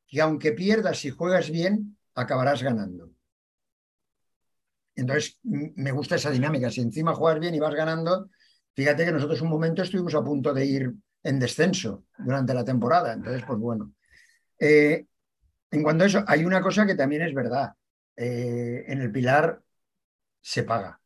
que 0.08 0.20
aunque 0.20 0.52
pierdas 0.52 1.04
y 1.04 1.10
juegas 1.10 1.50
bien, 1.50 1.96
acabarás 2.14 2.62
ganando. 2.62 3.12
Entonces, 4.96 5.38
me 5.44 5.92
gusta 5.92 6.16
esa 6.16 6.30
dinámica. 6.30 6.70
Si 6.70 6.80
encima 6.80 7.14
juegas 7.14 7.38
bien 7.38 7.54
y 7.54 7.60
vas 7.60 7.74
ganando, 7.74 8.30
fíjate 8.74 9.04
que 9.04 9.12
nosotros 9.12 9.40
un 9.42 9.50
momento 9.50 9.82
estuvimos 9.82 10.14
a 10.14 10.24
punto 10.24 10.52
de 10.52 10.64
ir 10.64 10.92
en 11.22 11.38
descenso 11.38 12.06
durante 12.18 12.54
la 12.54 12.64
temporada. 12.64 13.12
Entonces, 13.12 13.44
pues 13.46 13.58
bueno. 13.58 13.92
Eh, 14.58 15.06
en 15.70 15.82
cuanto 15.82 16.04
a 16.04 16.06
eso, 16.06 16.24
hay 16.26 16.44
una 16.44 16.60
cosa 16.60 16.86
que 16.86 16.96
también 16.96 17.22
es 17.22 17.34
verdad. 17.34 17.72
Eh, 18.16 18.84
en 18.88 19.00
el 19.00 19.12
Pilar 19.12 19.62
se 20.40 20.64
paga 20.64 21.00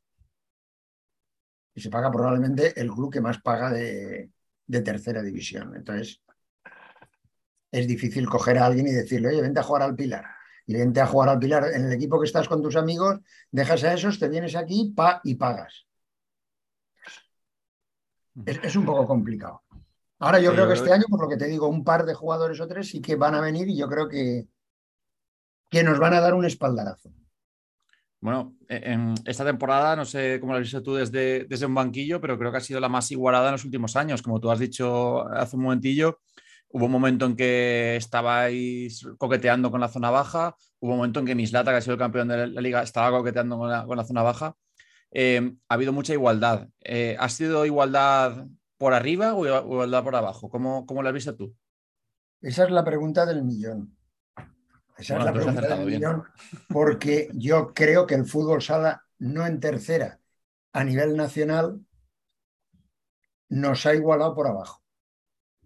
y 1.74 1.80
se 1.80 1.90
paga 1.90 2.10
probablemente 2.10 2.78
el 2.80 2.90
club 2.90 3.12
que 3.12 3.20
más 3.20 3.40
paga 3.40 3.70
de, 3.70 4.30
tercera 4.66 5.22
división. 5.22 5.74
Entonces, 5.76 6.22
es 7.72 7.88
difícil 7.88 8.28
coger 8.28 8.58
a 8.58 8.66
alguien 8.66 8.86
y 8.86 8.92
decirle, 8.92 9.28
oye, 9.28 9.40
vente 9.40 9.60
a 9.60 9.62
jugar 9.62 9.82
al 9.82 9.96
Pilar. 9.96 10.24
Y 10.66 10.74
vente 10.74 11.00
a 11.00 11.06
jugar 11.06 11.30
al 11.30 11.38
Pilar 11.38 11.64
en 11.74 11.86
el 11.86 11.92
equipo 11.92 12.20
que 12.20 12.26
estás 12.26 12.46
con 12.46 12.62
tus 12.62 12.76
amigos, 12.76 13.18
dejas 13.50 13.82
a 13.82 13.94
esos, 13.94 14.18
te 14.18 14.28
vienes 14.28 14.54
aquí 14.54 14.92
pa, 14.94 15.20
y 15.24 15.34
pagas. 15.34 15.86
Es, 18.46 18.76
un 18.76 18.84
poco 18.84 19.06
complicado. 19.06 19.62
Ahora 20.18 20.38
yo 20.38 20.52
creo 20.52 20.68
que 20.68 20.74
este 20.74 20.92
año, 20.92 21.04
por 21.08 21.20
lo 21.20 21.28
que 21.28 21.36
te 21.36 21.46
digo, 21.46 21.66
un 21.66 21.82
par 21.82 22.04
de 22.04 22.14
jugadores 22.14 22.60
o 22.60 22.68
tres 22.68 22.88
sí 22.88 23.00
que 23.00 23.16
van 23.16 23.34
a 23.34 23.40
venir 23.40 23.68
y 23.68 23.76
yo 23.76 23.88
creo 23.88 24.08
que, 24.08 24.46
que 25.68 25.82
nos 25.82 25.98
van 25.98 26.14
a 26.14 26.20
dar 26.20 26.34
un 26.34 26.44
espaldarazo. 26.44 27.10
Bueno, 28.20 28.54
e, 28.68 28.92
en 28.92 29.14
esta 29.24 29.44
temporada, 29.44 29.96
no 29.96 30.04
sé 30.04 30.38
cómo 30.40 30.52
lo 30.52 30.58
has 30.58 30.64
visto 30.64 30.82
tú 30.82 30.94
desde, 30.94 31.44
desde 31.46 31.66
un 31.66 31.74
banquillo, 31.74 32.20
pero 32.20 32.38
creo 32.38 32.52
que 32.52 32.58
ha 32.58 32.60
sido 32.60 32.80
la 32.80 32.88
más 32.88 33.10
igualada 33.10 33.48
en 33.48 33.52
los 33.52 33.64
últimos 33.64 33.96
años. 33.96 34.22
Como 34.22 34.38
tú 34.38 34.50
has 34.50 34.60
dicho 34.60 35.26
hace 35.28 35.56
un 35.56 35.62
momentillo, 35.62 36.20
Hubo 36.72 36.86
un 36.86 36.92
momento 36.92 37.26
en 37.26 37.36
que 37.36 37.96
estabais 37.96 39.06
coqueteando 39.18 39.70
con 39.70 39.80
la 39.80 39.88
zona 39.88 40.10
baja, 40.10 40.56
hubo 40.80 40.92
un 40.92 40.98
momento 40.98 41.20
en 41.20 41.26
que 41.26 41.34
Mislata, 41.34 41.70
que 41.70 41.76
ha 41.76 41.80
sido 41.82 41.94
el 41.94 41.98
campeón 41.98 42.28
de 42.28 42.46
la 42.46 42.60
liga, 42.60 42.82
estaba 42.82 43.16
coqueteando 43.16 43.58
con 43.58 43.96
la, 43.96 44.04
zona 44.04 44.22
baja. 44.22 44.56
Eh, 45.10 45.54
ha 45.68 45.74
habido 45.74 45.92
mucha 45.92 46.14
igualdad. 46.14 46.68
Eh, 46.80 47.16
¿Ha 47.18 47.28
sido 47.28 47.66
igualdad 47.66 48.46
por 48.78 48.94
arriba 48.94 49.34
o 49.34 49.46
igualdad 49.46 50.02
por 50.02 50.16
abajo? 50.16 50.48
¿Cómo, 50.48 50.86
cómo 50.86 51.02
lo 51.02 51.08
has 51.08 51.14
visto 51.14 51.36
tú? 51.36 51.54
Esa 52.40 52.64
es 52.64 52.70
la 52.70 52.84
pregunta 52.84 53.24
del 53.24 53.44
millón. 53.44 53.96
Esa 54.96 55.18
es 55.18 55.24
la 55.24 55.32
pregunta 55.32 55.76
del 55.76 55.86
millón, 55.86 56.24
porque 56.68 57.30
yo 57.34 57.72
creo 57.72 58.06
que 58.06 58.14
el 58.14 58.26
fútbol 58.26 58.62
sala, 58.62 59.04
no 59.18 59.46
en 59.46 59.60
tercera, 59.60 60.20
a 60.72 60.84
nivel 60.84 61.16
nacional, 61.16 61.80
nos 63.48 63.86
ha 63.86 63.94
igualado 63.94 64.34
por 64.34 64.46
abajo. 64.46 64.81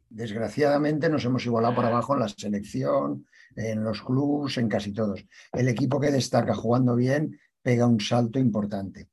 Desgraciadamente 0.09 1.09
nos 1.09 1.25
hemos 1.25 1.45
igualado 1.47 1.75
por 1.75 1.85
abajo 1.85 2.15
en 2.15 2.21
la 2.21 2.29
selección, 2.29 3.27
en 3.55 3.83
los 3.83 4.03
clubes, 4.03 4.57
en 4.59 4.69
casi 4.69 4.93
todos. 4.93 5.25
El 5.53 5.69
equipo 5.69 6.01
que 6.01 6.11
destaca 6.11 6.55
jugando 6.55 6.95
bien 6.95 7.39
pega 7.63 7.87
un 7.87 8.01
salto 8.01 8.39
importante. 8.39 9.09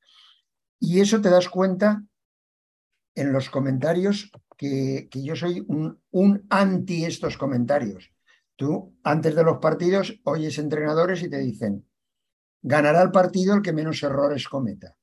Y 0.79 0.99
eso 0.99 1.21
te 1.21 1.29
das 1.29 1.49
cuenta 1.49 2.03
en 3.15 3.31
los 3.31 3.49
comentarios 3.49 4.31
que, 4.57 5.09
yo 5.11 5.35
soy 5.35 5.63
un, 5.67 5.99
un, 6.11 6.45
anti 6.49 7.05
estos 7.05 7.37
comentarios. 7.37 8.11
Tú, 8.55 8.95
antes 9.03 9.35
de 9.35 9.43
los 9.43 9.57
partidos, 9.57 10.19
oyes 10.23 10.57
entrenadores 10.59 11.23
y 11.23 11.29
te 11.29 11.39
dicen, 11.39 11.87
ganará 12.61 13.01
el 13.01 13.11
partido 13.11 13.55
el 13.55 13.61
que 13.61 13.73
menos 13.73 14.01
errores 14.03 14.47
cometa. 14.47 14.95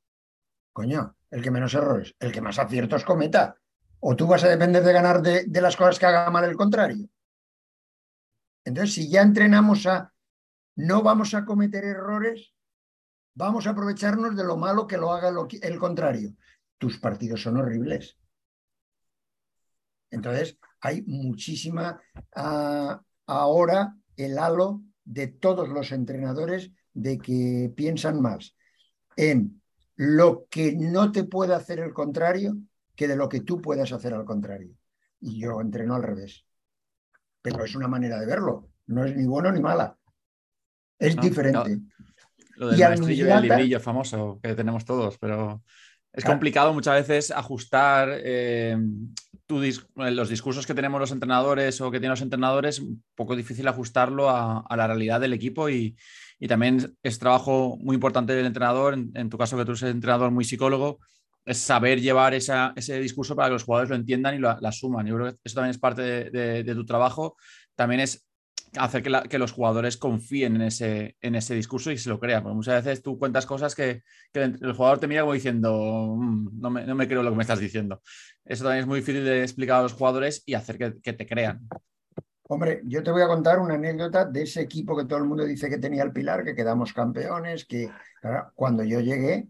Coño, 0.72 1.16
el 1.30 1.42
que 1.42 1.50
menos 1.50 1.74
errores, 1.74 2.14
el 2.20 2.32
que 2.32 2.40
más 2.40 2.58
aciertos 2.58 3.04
cometa. 3.04 3.56
¿O 4.00 4.16
tú 4.16 4.26
vas 4.26 4.42
a 4.44 4.48
depender 4.48 4.82
de 4.82 4.92
ganar 4.92 5.20
de, 5.20 5.60
las 5.60 5.76
cosas 5.76 5.98
que 5.98 6.06
haga 6.06 6.30
mal 6.30 6.44
el 6.44 6.56
contrario? 6.56 7.06
Entonces, 8.64 8.94
si 8.94 9.10
ya 9.10 9.22
entrenamos 9.22 9.86
a 9.86 10.12
no 10.76 11.02
vamos 11.02 11.34
a 11.34 11.44
cometer 11.44 11.84
errores, 11.84 12.54
vamos 13.34 13.66
a 13.66 13.70
aprovecharnos 13.70 14.34
de 14.34 14.44
lo 14.44 14.56
malo 14.56 14.86
que 14.86 14.96
lo 14.96 15.12
haga 15.12 15.30
el 15.62 15.78
contrario. 15.78 16.34
Tus 16.78 16.98
partidos 16.98 17.42
son 17.42 17.58
horribles. 17.58 18.16
Entonces, 20.10 20.58
hay 20.80 21.02
muchísima 21.02 22.00
ah, 22.34 23.00
ahora 23.26 23.94
el 24.16 24.38
halo 24.38 24.82
de 25.04 25.28
todos 25.28 25.68
los 25.68 25.92
entrenadores 25.92 26.70
de 26.94 27.18
que 27.18 27.72
piensan 27.76 28.20
más 28.20 28.56
en 29.16 29.62
lo 29.96 30.46
que 30.48 30.74
no 30.74 31.12
te 31.12 31.24
puede 31.24 31.54
hacer 31.54 31.80
el 31.80 31.92
contrario 31.92 32.56
que 33.00 33.08
de 33.08 33.16
lo 33.16 33.30
que 33.30 33.40
tú 33.40 33.62
puedas 33.62 33.90
hacer 33.92 34.12
al 34.12 34.26
contrario. 34.26 34.74
Y 35.22 35.40
yo 35.40 35.58
entreno 35.62 35.94
al 35.94 36.02
revés. 36.02 36.44
Pero 37.40 37.64
es 37.64 37.74
una 37.74 37.88
manera 37.88 38.20
de 38.20 38.26
verlo, 38.26 38.68
no 38.88 39.06
es 39.06 39.16
ni 39.16 39.24
bueno 39.24 39.50
ni 39.50 39.62
mala. 39.62 39.96
Es 40.98 41.16
diferente. 41.16 41.78
Lo 42.56 42.68
del 42.68 42.78
maestrillo 42.78 43.26
y 43.26 43.30
el 43.30 43.40
librillo 43.40 43.80
famoso 43.80 44.38
que 44.42 44.54
tenemos 44.54 44.84
todos, 44.84 45.16
pero 45.16 45.62
es 46.12 46.26
complicado 46.26 46.74
muchas 46.74 46.96
veces 46.96 47.30
ajustar 47.30 48.10
eh, 48.22 48.76
los 49.48 50.28
discursos 50.28 50.66
que 50.66 50.74
tenemos 50.74 51.00
los 51.00 51.12
entrenadores 51.12 51.80
o 51.80 51.90
que 51.90 52.00
tienen 52.00 52.10
los 52.10 52.20
entrenadores, 52.20 52.80
un 52.80 53.02
poco 53.14 53.34
difícil 53.34 53.66
ajustarlo 53.66 54.28
a, 54.28 54.62
la 54.76 54.86
realidad 54.86 55.22
del 55.22 55.32
equipo 55.32 55.70
y, 55.70 55.96
también 56.48 56.98
es 57.02 57.18
trabajo 57.18 57.78
muy 57.80 57.94
importante 57.94 58.34
del 58.34 58.44
entrenador, 58.44 58.92
en, 58.92 59.10
en, 59.14 59.30
tu 59.30 59.38
caso 59.38 59.56
que 59.56 59.64
tú 59.64 59.70
eres 59.70 59.84
entrenador 59.84 60.30
muy 60.30 60.44
psicólogo, 60.44 60.98
es 61.44 61.58
saber 61.58 62.00
llevar 62.00 62.34
ese 62.34 63.00
discurso 63.00 63.34
para 63.34 63.48
que 63.48 63.54
los 63.54 63.64
jugadores 63.64 63.90
lo 63.90 63.96
entiendan 63.96 64.34
y 64.34 64.38
lo, 64.38 64.50
asuman. 64.50 65.06
Yo 65.06 65.16
creo 65.16 65.32
que 65.32 65.38
eso 65.42 65.54
también 65.54 65.70
es 65.70 65.78
parte 65.78 66.02
de, 66.02 66.74
tu 66.74 66.84
trabajo. 66.84 67.36
También 67.74 68.00
es 68.00 68.26
hacer 68.76 69.02
que, 69.02 69.38
los 69.38 69.52
jugadores 69.52 69.96
confíen 69.96 70.56
en 70.56 70.62
ese, 70.62 71.16
en 71.20 71.34
ese 71.34 71.54
discurso 71.54 71.90
y 71.90 71.98
se 71.98 72.08
lo 72.08 72.20
crean. 72.20 72.42
Porque 72.42 72.56
muchas 72.56 72.84
veces 72.84 73.02
tú 73.02 73.18
cuentas 73.18 73.46
cosas 73.46 73.74
que, 73.74 74.02
el 74.34 74.72
jugador 74.74 75.00
te 75.00 75.08
mira 75.08 75.22
como 75.22 75.32
diciendo, 75.32 76.14
mm, 76.16 76.60
no, 76.60 76.70
me, 76.70 77.08
creo 77.08 77.22
lo 77.22 77.30
que 77.30 77.36
me 77.36 77.42
estás 77.42 77.60
diciendo. 77.60 78.02
Eso 78.44 78.64
también 78.64 78.82
es 78.82 78.86
muy 78.86 79.00
difícil 79.00 79.24
de 79.24 79.42
explicar 79.42 79.80
a 79.80 79.82
los 79.82 79.94
jugadores 79.94 80.42
y 80.46 80.54
hacer 80.54 80.78
que, 80.78 81.12
te 81.12 81.26
crean. 81.26 81.68
Hombre, 82.42 82.82
yo 82.84 83.02
te 83.02 83.12
voy 83.12 83.22
a 83.22 83.28
contar 83.28 83.60
una 83.60 83.74
anécdota 83.74 84.24
de 84.24 84.42
ese 84.42 84.60
equipo 84.60 84.96
que 84.96 85.04
todo 85.04 85.20
el 85.20 85.24
mundo 85.24 85.44
dice 85.44 85.70
que 85.70 85.78
tenía 85.78 86.02
el 86.02 86.12
Pilar, 86.12 86.44
que 86.44 86.54
quedamos 86.54 86.92
campeones, 86.92 87.64
que 87.64 87.88
cuando 88.56 88.82
yo 88.82 89.00
llegué, 89.00 89.46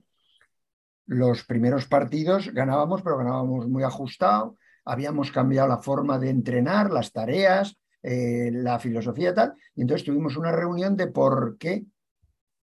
los 1.11 1.43
primeros 1.43 1.87
partidos 1.87 2.55
ganábamos, 2.55 3.03
pero 3.03 3.19
ganábamos 3.19 3.67
muy 3.67 3.83
ajustado, 3.83 4.57
habíamos 4.85 5.33
cambiado 5.33 5.67
la 5.67 5.79
forma 5.79 6.21
de 6.21 6.31
entrenar, 6.31 6.93
las 6.93 7.11
tareas, 7.11 7.77
eh, 8.01 8.51
la 8.53 8.79
filosofía 8.79 9.31
y 9.31 9.35
tal, 9.35 9.55
y 9.75 9.83
entonces 9.83 10.07
tuvimos 10.07 10.37
una 10.37 10.53
reunión 10.53 10.97
de 10.97 11.09
por 11.09 11.59
qué 11.59 11.85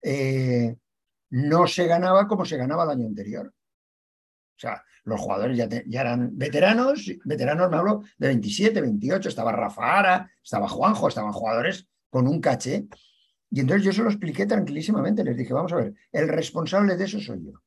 eh, 0.03 0.75
no 1.31 1.65
se 1.65 1.87
ganaba 1.87 2.27
como 2.27 2.45
se 2.45 2.57
ganaba 2.57 2.83
el 2.83 2.91
año 2.91 3.07
anterior. 3.07 3.47
O 3.47 4.59
sea, 4.59 4.83
los 5.03 5.19
jugadores 5.19 5.57
ya, 5.57 5.67
ya, 5.87 6.01
eran 6.01 6.37
veteranos, 6.37 7.11
veteranos 7.25 7.71
me 7.71 7.77
hablo 7.77 8.03
de 8.19 8.27
27, 8.27 8.81
28, 8.81 9.29
estaba 9.29 9.51
Rafa 9.51 9.97
Ara, 9.97 10.31
estaba 10.43 10.69
Juanjo, 10.69 11.07
estaban 11.07 11.31
jugadores 11.31 11.87
con 12.11 12.27
un 12.27 12.39
caché. 12.39 12.85
Y 13.49 13.61
entonces 13.61 13.83
yo 13.83 13.93
se 13.93 14.03
lo 14.03 14.09
expliqué 14.09 14.45
tranquilísimamente, 14.45 15.23
les 15.23 15.37
dije, 15.37 15.53
vamos 15.53 15.73
a 15.73 15.77
ver, 15.77 15.95
el 16.11 16.27
responsable 16.27 16.95
de 16.97 17.05
eso 17.05 17.19
soy 17.19 17.43
yo 17.43 17.63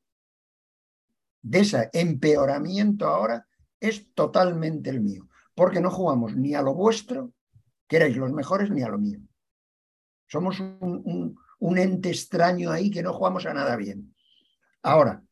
de 1.41 1.59
ese 1.59 1.89
empeoramiento 1.93 3.07
ahora 3.07 3.45
es 3.79 4.13
totalmente 4.13 4.89
el 4.89 5.01
mío, 5.01 5.27
porque 5.55 5.81
no 5.81 5.89
jugamos 5.89 6.35
ni 6.35 6.53
a 6.53 6.61
lo 6.61 6.73
vuestro, 6.73 7.33
que 7.87 7.97
erais 7.97 8.15
los 8.15 8.31
mejores, 8.31 8.69
ni 8.69 8.83
a 8.83 8.89
lo 8.89 8.97
mío. 8.97 9.19
Somos 10.27 10.59
un, 10.59 11.37
ente 11.77 12.09
extraño 12.09 12.71
ahí 12.71 12.89
que 12.89 13.03
no 13.03 13.11
jugamos 13.13 13.45
a 13.45 13.53
nada 13.53 13.75
bien. 13.75 14.15
Ahora, 14.83 15.23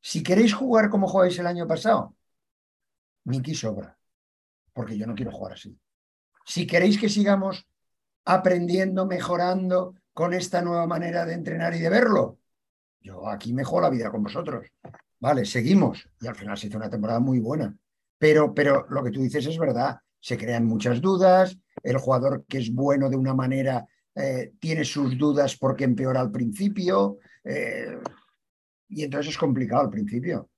si 0.00 0.22
queréis 0.22 0.54
jugar 0.54 0.88
como 0.88 1.08
jugáis 1.08 1.38
el 1.38 1.46
año 1.46 1.66
pasado, 1.66 2.16
Miki 3.24 3.54
sobra, 3.54 3.98
porque 4.72 4.96
yo 4.96 5.06
no 5.06 5.14
quiero 5.14 5.32
jugar 5.32 5.54
así. 5.54 5.78
Si 6.44 6.66
queréis 6.66 6.98
que 6.98 7.08
sigamos 7.08 7.66
aprendiendo, 8.24 9.04
mejorando 9.04 9.94
con 10.12 10.32
esta 10.32 10.62
nueva 10.62 10.86
manera 10.86 11.26
de 11.26 11.34
entrenar 11.34 11.74
y 11.74 11.80
de 11.80 11.90
verlo, 11.90 12.38
yo 13.00 13.28
aquí 13.28 13.52
mejor 13.52 13.82
la 13.82 13.90
vida 13.90 14.10
con 14.10 14.22
vosotros. 14.22 14.66
Vale, 15.20 15.44
seguimos. 15.44 16.08
Y 16.20 16.26
al 16.26 16.34
final 16.34 16.56
se 16.56 16.66
hizo 16.66 16.76
una 16.76 16.90
temporada 16.90 17.20
muy 17.20 17.40
buena. 17.40 17.76
Pero, 18.18 18.54
pero 18.54 18.86
lo 18.88 19.02
que 19.02 19.10
tú 19.10 19.20
dices 19.20 19.46
es 19.46 19.58
verdad. 19.58 19.98
Se 20.20 20.36
crean 20.36 20.64
muchas 20.64 21.00
dudas. 21.00 21.56
El 21.82 21.98
jugador 21.98 22.44
que 22.48 22.58
es 22.58 22.72
bueno 22.72 23.08
de 23.08 23.16
una 23.16 23.34
manera 23.34 23.86
eh, 24.14 24.52
tiene 24.58 24.84
sus 24.84 25.16
dudas 25.16 25.56
porque 25.56 25.84
empeora 25.84 26.20
al 26.20 26.30
principio. 26.30 27.18
Eh, 27.44 27.98
y 28.88 29.04
entonces 29.04 29.32
es 29.32 29.38
complicado 29.38 29.82
al 29.82 29.90
principio. 29.90 30.50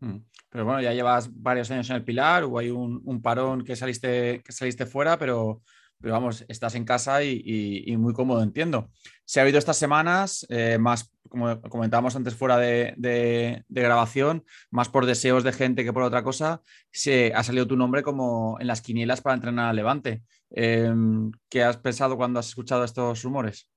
Hmm. 0.00 0.18
Pero 0.50 0.64
bueno, 0.64 0.80
ya 0.80 0.92
llevas 0.92 1.28
varios 1.32 1.70
años 1.70 1.90
en 1.90 1.96
el 1.96 2.04
Pilar, 2.04 2.44
hubo 2.44 2.58
ahí 2.58 2.70
un, 2.70 3.20
parón 3.20 3.64
que 3.64 3.76
saliste, 3.76 4.42
que 4.42 4.52
saliste 4.52 4.86
fuera, 4.86 5.18
pero, 5.18 5.60
pero 6.00 6.14
vamos, 6.14 6.44
estás 6.48 6.74
en 6.74 6.84
casa 6.84 7.22
y, 7.22 7.94
muy 7.98 8.12
cómodo, 8.12 8.42
entiendo. 8.42 8.90
Se 9.24 9.40
ha 9.40 9.42
habido 9.42 9.58
estas 9.58 9.76
semanas 9.76 10.46
eh, 10.48 10.78
más 10.78 11.10
como 11.28 11.60
comentábamos 11.62 12.16
antes 12.16 12.34
fuera 12.34 12.56
de, 12.56 13.64
grabación, 13.68 14.44
más 14.70 14.88
por 14.88 15.06
deseos 15.06 15.44
de 15.44 15.52
gente 15.52 15.84
que 15.84 15.92
por 15.92 16.02
otra 16.02 16.22
cosa, 16.22 16.62
se 16.90 17.32
ha 17.34 17.42
salido 17.42 17.66
tu 17.66 17.76
nombre 17.76 18.02
como 18.02 18.56
en 18.60 18.66
las 18.66 18.80
quinielas 18.80 19.20
para 19.20 19.36
entrenar 19.36 19.68
a 19.68 19.72
Levante. 19.72 20.22
Em, 20.50 21.30
¿Qué 21.48 21.62
has 21.62 21.76
pensado 21.76 22.16
cuando 22.16 22.40
has 22.40 22.48
escuchado 22.48 22.84
estos 22.84 23.22
rumores? 23.22 23.70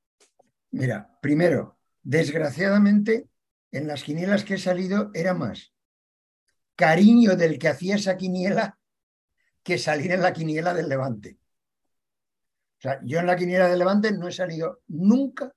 Mira, 0.72 1.18
primero, 1.22 1.78
desgraciadamente, 2.01 3.28
en 3.72 3.88
las 3.88 4.04
quinielas 4.04 4.44
que 4.44 4.56
he 4.56 4.58
salido 4.58 5.12
era 5.13 5.34
más 5.34 5.74
cariño 6.75 7.36
del 7.36 7.60
que 7.60 7.68
hacía 7.68 7.96
esa 7.96 8.18
quiniela 8.18 8.80
que 9.62 9.78
salir 9.78 10.12
en 10.12 10.22
la 10.22 10.34
quiniela 10.34 10.74
del 10.74 10.90
Levante. 10.90 11.38
O 12.81 12.83
sea, 12.83 13.00
yo 13.03 13.19
en 13.19 13.27
la 13.27 13.35
quiniela 13.35 13.67
del 13.67 13.77
Levante 13.77 14.11
no 14.11 14.27
he 14.27 14.31
salido 14.31 14.79
nunca 14.88 15.53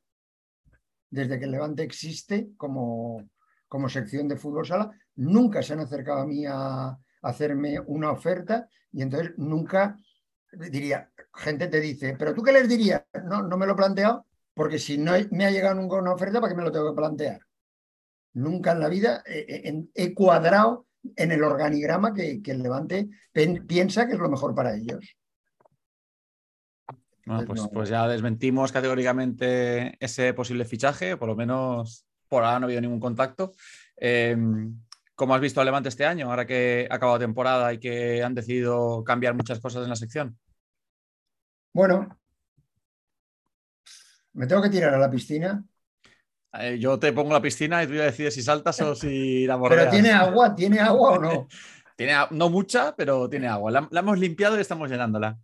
desde 1.08 1.38
que 1.38 1.46
el 1.46 1.52
Levante 1.52 1.82
existe 1.82 2.50
como, 2.58 3.26
como 3.66 3.88
sección 3.88 4.28
de 4.28 4.36
fútbol 4.36 4.66
sala, 4.66 4.90
nunca 5.16 5.62
se 5.62 5.72
han 5.72 5.80
acercado 5.80 6.20
a 6.20 6.26
mí 6.26 6.44
a, 6.46 6.98
hacerme 7.22 7.80
una 7.80 8.10
oferta 8.10 8.68
y 8.92 9.00
entonces 9.00 9.32
nunca 9.38 9.98
diría, 10.52 11.10
gente 11.32 11.68
te 11.68 11.80
dice, 11.80 12.14
pero 12.18 12.34
tú 12.34 12.42
qué 12.42 12.52
les 12.52 12.68
dirías? 12.68 13.02
No, 13.24 13.42
no 13.42 13.56
me 13.56 13.64
lo 13.64 13.72
he 13.72 13.76
planteado 13.76 14.26
porque 14.52 14.78
si 14.78 14.98
no 14.98 15.12
me 15.30 15.46
ha 15.46 15.50
llegado 15.50 15.76
nunca 15.76 15.96
una 15.96 16.12
oferta, 16.12 16.38
¿para 16.38 16.52
qué 16.52 16.56
me 16.58 16.64
lo 16.64 16.72
tengo 16.72 16.90
que 16.90 16.96
plantear? 16.96 17.40
Nunca 18.34 18.72
en 18.72 18.80
la 18.80 18.88
vida 18.90 19.22
he, 19.24 20.12
cuadrado 20.12 20.86
en 21.16 21.32
el 21.32 21.42
organigrama 21.42 22.12
que, 22.12 22.42
que 22.42 22.50
el 22.50 22.62
Levante 22.62 23.08
piensa 23.66 24.06
que 24.06 24.12
es 24.12 24.18
lo 24.18 24.28
mejor 24.28 24.54
para 24.54 24.76
ellos. 24.76 25.16
Bueno, 27.26 27.44
pues, 27.46 27.68
pues, 27.72 27.88
ya 27.88 28.06
desmentimos 28.06 28.70
categóricamente 28.70 29.96
ese 29.98 30.34
posible 30.34 30.64
fichaje, 30.64 31.16
por 31.16 31.28
lo 31.28 31.36
menos 31.36 32.06
por 32.28 32.44
ahora 32.44 32.58
no 32.58 32.64
ha 32.64 32.66
habido 32.66 32.80
ningún 32.80 33.00
contacto. 33.00 33.52
Em, 33.96 34.76
¿Cómo 35.14 35.34
has 35.34 35.40
visto 35.40 35.60
al 35.60 35.66
Levante 35.66 35.88
este 35.88 36.04
año, 36.04 36.28
ahora 36.28 36.46
que 36.46 36.88
ha 36.90 36.94
acabado 36.94 37.18
temporada 37.20 37.72
y 37.72 37.78
que 37.78 38.22
han 38.22 38.34
decidido 38.34 39.04
cambiar 39.04 39.34
muchas 39.34 39.60
cosas 39.60 39.84
en 39.84 39.90
la 39.90 39.96
sección? 39.96 40.36
Bueno, 41.72 42.18
me 44.32 44.46
tengo 44.46 44.62
que 44.62 44.70
tirar 44.70 44.92
a 44.94 44.98
la 44.98 45.10
piscina. 45.10 45.64
Eh, 46.52 46.78
yo 46.78 46.98
te 46.98 47.12
pongo 47.12 47.32
la 47.32 47.42
piscina 47.42 47.82
y 47.82 47.86
tú 47.86 47.94
ya 47.94 48.04
decides 48.04 48.34
si 48.34 48.42
saltas 48.42 48.80
o 48.80 48.94
si 48.94 49.46
la 49.46 49.56
bordeas. 49.56 49.82
Pero 49.90 49.90
tiene 49.90 50.10
agua, 50.10 50.54
¿tiene 50.54 50.80
agua 50.80 51.10
o 51.12 51.18
no? 51.20 51.48
tiene, 51.96 52.14
no 52.30 52.50
mucha, 52.50 52.94
pero 52.96 53.28
tiene 53.28 53.46
agua. 53.46 53.70
La, 53.70 54.00
hemos 54.00 54.18
limpiado 54.18 54.58
y 54.58 54.60
estamos 54.60 54.90
llenándola. 54.90 55.38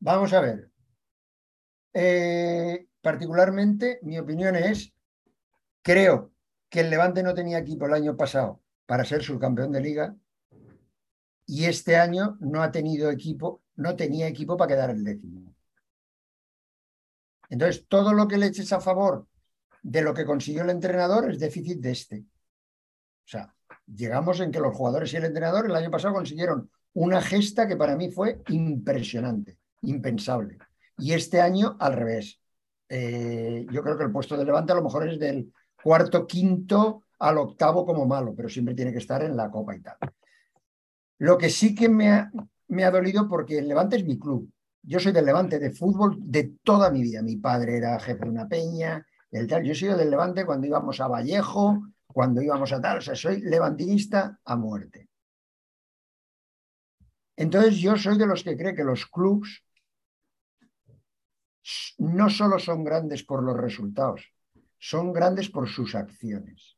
Vamos 0.00 0.32
a 0.32 0.40
ver. 0.40 0.70
Eh, 1.92 2.86
particularmente, 3.00 4.00
mi 4.02 4.18
opinión 4.18 4.56
es, 4.56 4.92
creo 5.82 6.32
que 6.68 6.80
el 6.80 6.90
Levante 6.90 7.22
no 7.22 7.34
tenía 7.34 7.58
equipo 7.58 7.86
el 7.86 7.94
año 7.94 8.16
pasado 8.16 8.60
para 8.86 9.04
ser 9.04 9.22
subcampeón 9.22 9.72
de 9.72 9.80
liga 9.80 10.16
y 11.46 11.64
este 11.64 11.96
año 11.96 12.36
no 12.40 12.62
ha 12.62 12.72
tenido 12.72 13.10
equipo, 13.10 13.62
no 13.76 13.94
tenía 13.96 14.26
equipo 14.26 14.56
para 14.56 14.74
quedar 14.74 14.90
el 14.90 15.04
décimo. 15.04 15.54
Entonces, 17.48 17.86
todo 17.88 18.12
lo 18.12 18.26
que 18.26 18.38
le 18.38 18.46
eches 18.46 18.72
a 18.72 18.80
favor 18.80 19.26
de 19.82 20.02
lo 20.02 20.12
que 20.12 20.24
consiguió 20.24 20.62
el 20.62 20.70
entrenador 20.70 21.30
es 21.30 21.38
déficit 21.38 21.78
de 21.80 21.90
este. 21.92 22.18
O 22.18 23.28
sea, 23.28 23.54
llegamos 23.86 24.40
en 24.40 24.50
que 24.50 24.60
los 24.60 24.76
jugadores 24.76 25.12
y 25.12 25.16
el 25.16 25.24
entrenador 25.24 25.66
el 25.66 25.76
año 25.76 25.90
pasado 25.90 26.14
consiguieron 26.14 26.70
una 26.94 27.20
gesta 27.20 27.68
que 27.68 27.76
para 27.76 27.96
mí 27.96 28.10
fue 28.10 28.42
impresionante, 28.48 29.58
impensable. 29.82 30.58
Y 30.98 31.12
este 31.12 31.40
año 31.40 31.76
al 31.78 31.94
revés. 31.94 32.40
Eh, 32.88 33.66
yo 33.70 33.82
creo 33.82 33.98
que 33.98 34.04
el 34.04 34.12
puesto 34.12 34.36
de 34.36 34.44
Levante 34.44 34.72
a 34.72 34.76
lo 34.76 34.82
mejor 34.82 35.08
es 35.08 35.18
del 35.18 35.52
cuarto, 35.82 36.26
quinto 36.26 37.04
al 37.18 37.38
octavo 37.38 37.84
como 37.84 38.06
malo, 38.06 38.34
pero 38.34 38.48
siempre 38.48 38.74
tiene 38.74 38.92
que 38.92 38.98
estar 38.98 39.22
en 39.22 39.36
la 39.36 39.50
copa 39.50 39.74
y 39.74 39.80
tal. 39.80 39.96
Lo 41.18 41.38
que 41.38 41.50
sí 41.50 41.74
que 41.74 41.88
me 41.88 42.10
ha, 42.10 42.30
me 42.68 42.84
ha 42.84 42.90
dolido 42.90 43.28
porque 43.28 43.58
el 43.58 43.68
Levante 43.68 43.96
es 43.96 44.04
mi 44.04 44.18
club. 44.18 44.50
Yo 44.82 45.00
soy 45.00 45.12
del 45.12 45.24
Levante 45.24 45.58
de 45.58 45.72
fútbol 45.72 46.16
de 46.20 46.54
toda 46.62 46.90
mi 46.90 47.02
vida. 47.02 47.22
Mi 47.22 47.36
padre 47.36 47.76
era 47.76 47.98
jefe 47.98 48.24
de 48.24 48.30
una 48.30 48.48
peña, 48.48 49.04
el 49.30 49.46
tal. 49.46 49.64
Yo 49.64 49.74
sido 49.74 49.96
del 49.96 50.10
Levante 50.10 50.46
cuando 50.46 50.66
íbamos 50.66 51.00
a 51.00 51.08
Vallejo, 51.08 51.82
cuando 52.06 52.40
íbamos 52.40 52.72
a 52.72 52.80
tal. 52.80 52.98
O 52.98 53.00
sea, 53.00 53.14
soy 53.14 53.40
levantinista 53.40 54.38
a 54.44 54.56
muerte. 54.56 55.08
Entonces 57.36 57.76
yo 57.76 57.96
soy 57.96 58.16
de 58.16 58.26
los 58.26 58.42
que 58.42 58.56
cree 58.56 58.74
que 58.74 58.84
los 58.84 59.06
clubs 59.06 59.62
no 61.98 62.30
solo 62.30 62.58
son 62.58 62.84
grandes 62.84 63.22
por 63.24 63.42
los 63.42 63.56
resultados, 63.56 64.32
son 64.78 65.12
grandes 65.12 65.48
por 65.48 65.68
sus 65.68 65.94
acciones. 65.94 66.76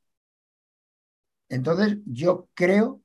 Entonces, 1.49 1.99
yo 2.07 2.49
creo 2.55 3.03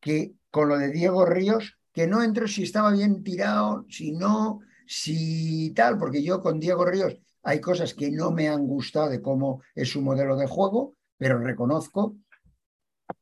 que 0.00 0.34
con 0.50 0.68
lo 0.68 0.78
de 0.78 0.90
Diego 0.90 1.24
Ríos, 1.24 1.78
que 1.92 2.06
no 2.06 2.22
entro 2.22 2.48
si 2.48 2.64
estaba 2.64 2.90
bien 2.90 3.22
tirado, 3.22 3.86
si 3.88 4.12
no, 4.12 4.60
si 4.86 5.72
tal, 5.74 5.98
porque 5.98 6.22
yo 6.22 6.40
con 6.40 6.58
Diego 6.58 6.84
Ríos 6.84 7.16
hay 7.42 7.60
cosas 7.60 7.94
que 7.94 8.10
no 8.10 8.30
me 8.30 8.48
han 8.48 8.66
gustado 8.66 9.10
de 9.10 9.22
cómo 9.22 9.62
es 9.74 9.90
su 9.90 10.00
modelo 10.02 10.36
de 10.36 10.46
juego, 10.46 10.96
pero 11.16 11.38
reconozco 11.38 12.16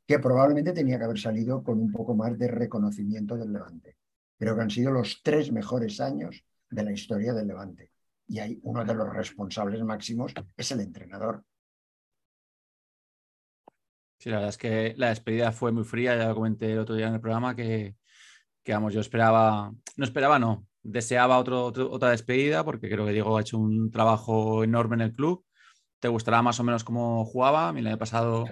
que 0.07 0.19
probablemente 0.19 0.73
tenía 0.73 0.99
que 0.99 1.05
haber 1.05 1.19
salido 1.19 1.63
con 1.63 1.79
un 1.81 1.93
poco 1.93 2.15
más 2.15 2.37
de 2.39 2.49
reconocimiento 2.49 3.37
del 3.37 3.53
Levante. 3.53 3.97
Creo 4.39 4.57
que 4.57 4.63
han 4.63 4.71
sido 4.71 4.91
los 4.91 5.21
tres 5.23 5.53
mejores 5.53 6.01
años 6.01 6.45
de 6.71 6.85
la 6.85 6.93
historia 6.93 7.33
del 7.33 7.49
Levante. 7.49 7.91
Y 8.27 8.39
hay 8.39 8.59
uno 8.63 8.85
de 8.85 8.95
los 8.95 9.13
responsables 9.13 9.83
máximos 9.83 10.33
es 10.57 10.71
el 10.73 10.81
entrenador. 10.81 11.45
Sí, 14.19 14.29
la 14.29 14.37
verdad 14.37 14.51
es 14.51 14.59
que 14.59 14.95
la 14.99 15.09
despedida 15.09 15.51
fue 15.51 15.73
muy 15.73 15.85
fría, 15.85 16.17
ya 16.17 16.29
lo 16.29 16.35
comenté 16.35 16.73
el 16.73 16.79
otro 16.79 16.95
día 16.95 17.09
en 17.09 17.15
el 17.15 17.21
programa, 17.21 17.57
que, 17.57 17.97
que 18.63 18.73
vamos, 18.73 18.93
yo 18.93 19.01
esperaba, 19.01 19.73
no 19.97 20.05
esperaba, 20.05 20.39
no, 20.39 20.67
deseaba 20.83 21.39
otro, 21.39 21.67
otra 21.67 22.11
despedida 22.11 22.65
porque 22.65 22.91
creo 22.91 23.07
que 23.07 23.13
Diego 23.13 23.37
ha 23.37 23.41
hecho 23.41 23.59
un 23.59 23.91
trabajo 23.91 24.63
enorme 24.65 24.97
en 24.97 25.01
el 25.03 25.13
club. 25.13 25.45
Te 25.99 26.09
gustará 26.09 26.43
más 26.43 26.61
o 26.61 26.65
menos 26.65 26.85
cómo 26.85 27.25
jugaba. 27.25 27.69
A 27.69 27.73
mí 27.73 27.81
el 27.81 27.87
año 27.87 27.99
pasado 27.99 28.47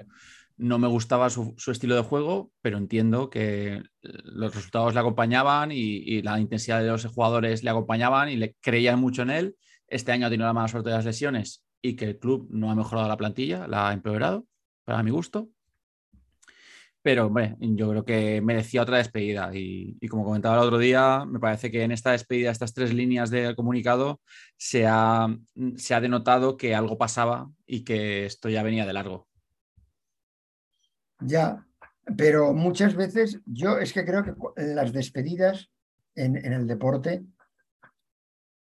no 0.59 0.79
me 0.79 0.89
gustaba 0.89 1.31
su, 1.31 1.55
estilo 1.69 1.95
de 1.95 2.03
juego, 2.03 2.51
pero 2.61 2.79
entiendo 2.79 3.31
que 3.31 3.83
los 4.03 4.55
resultados 4.55 4.93
le 4.93 5.01
acompañaban 5.01 5.71
y, 5.73 6.21
la 6.23 6.39
intensidad 6.41 6.81
de 6.83 6.89
los 6.89 7.07
jugadores 7.07 7.63
le 7.63 7.71
acompañaban 7.71 8.29
y 8.29 8.37
le 8.37 8.55
creían 8.61 9.01
mucho 9.01 9.23
en 9.23 9.31
él. 9.31 9.57
Este 9.87 10.13
año 10.13 10.27
ha 10.27 10.31
tenido 10.31 10.47
la 10.47 10.53
mala 10.53 10.69
suerte 10.69 10.91
de 10.91 10.97
las 10.97 11.05
lesiones 11.05 11.65
y 11.81 11.95
que 11.95 12.07
el 12.07 12.19
club 12.19 12.49
no 12.51 12.71
ha 12.71 12.75
mejorado 12.75 13.09
la 13.09 13.17
plantilla, 13.17 13.69
la 13.69 13.89
ha 13.89 13.93
empeorado, 13.93 14.47
para 14.85 15.03
mi 15.03 15.11
gusto. 15.11 15.49
Pero, 17.01 17.33
yo 17.61 17.91
creo 17.91 18.05
que 18.05 18.41
merecía 18.43 18.83
otra 18.83 18.99
despedida. 18.99 19.51
Y, 19.55 19.97
como 20.09 20.25
comentaba 20.25 20.57
el 20.57 20.65
otro 20.65 20.79
día, 20.79 21.25
me 21.25 21.39
parece 21.39 21.71
que 21.71 21.85
en 21.85 21.93
esta 21.93 22.11
despedida, 22.11 22.51
estas 22.51 22.75
tres 22.75 22.93
líneas 22.93 23.31
del 23.31 23.55
comunicado, 23.55 24.21
se 24.57 24.87
ha, 24.87 25.29
se 25.77 25.95
ha 25.95 26.01
denotado 26.01 26.57
que 26.57 26.75
algo 26.75 26.99
pasaba 26.99 27.49
y 27.65 27.85
que 27.85 28.27
esto 28.27 28.49
ya 28.49 28.65
venía 28.65 28.85
de 28.85 28.93
largo. 28.93 29.28
Ya, 31.21 31.67
pero 32.17 32.53
muchas 32.55 32.95
veces 32.95 33.41
yo 33.45 33.79
es 33.79 33.93
que 33.93 34.05
creo 34.05 34.25
que 34.25 34.35
las 34.57 34.93
despedidas 34.93 35.71
en, 36.15 36.37
el 36.37 36.67
deporte 36.67 37.25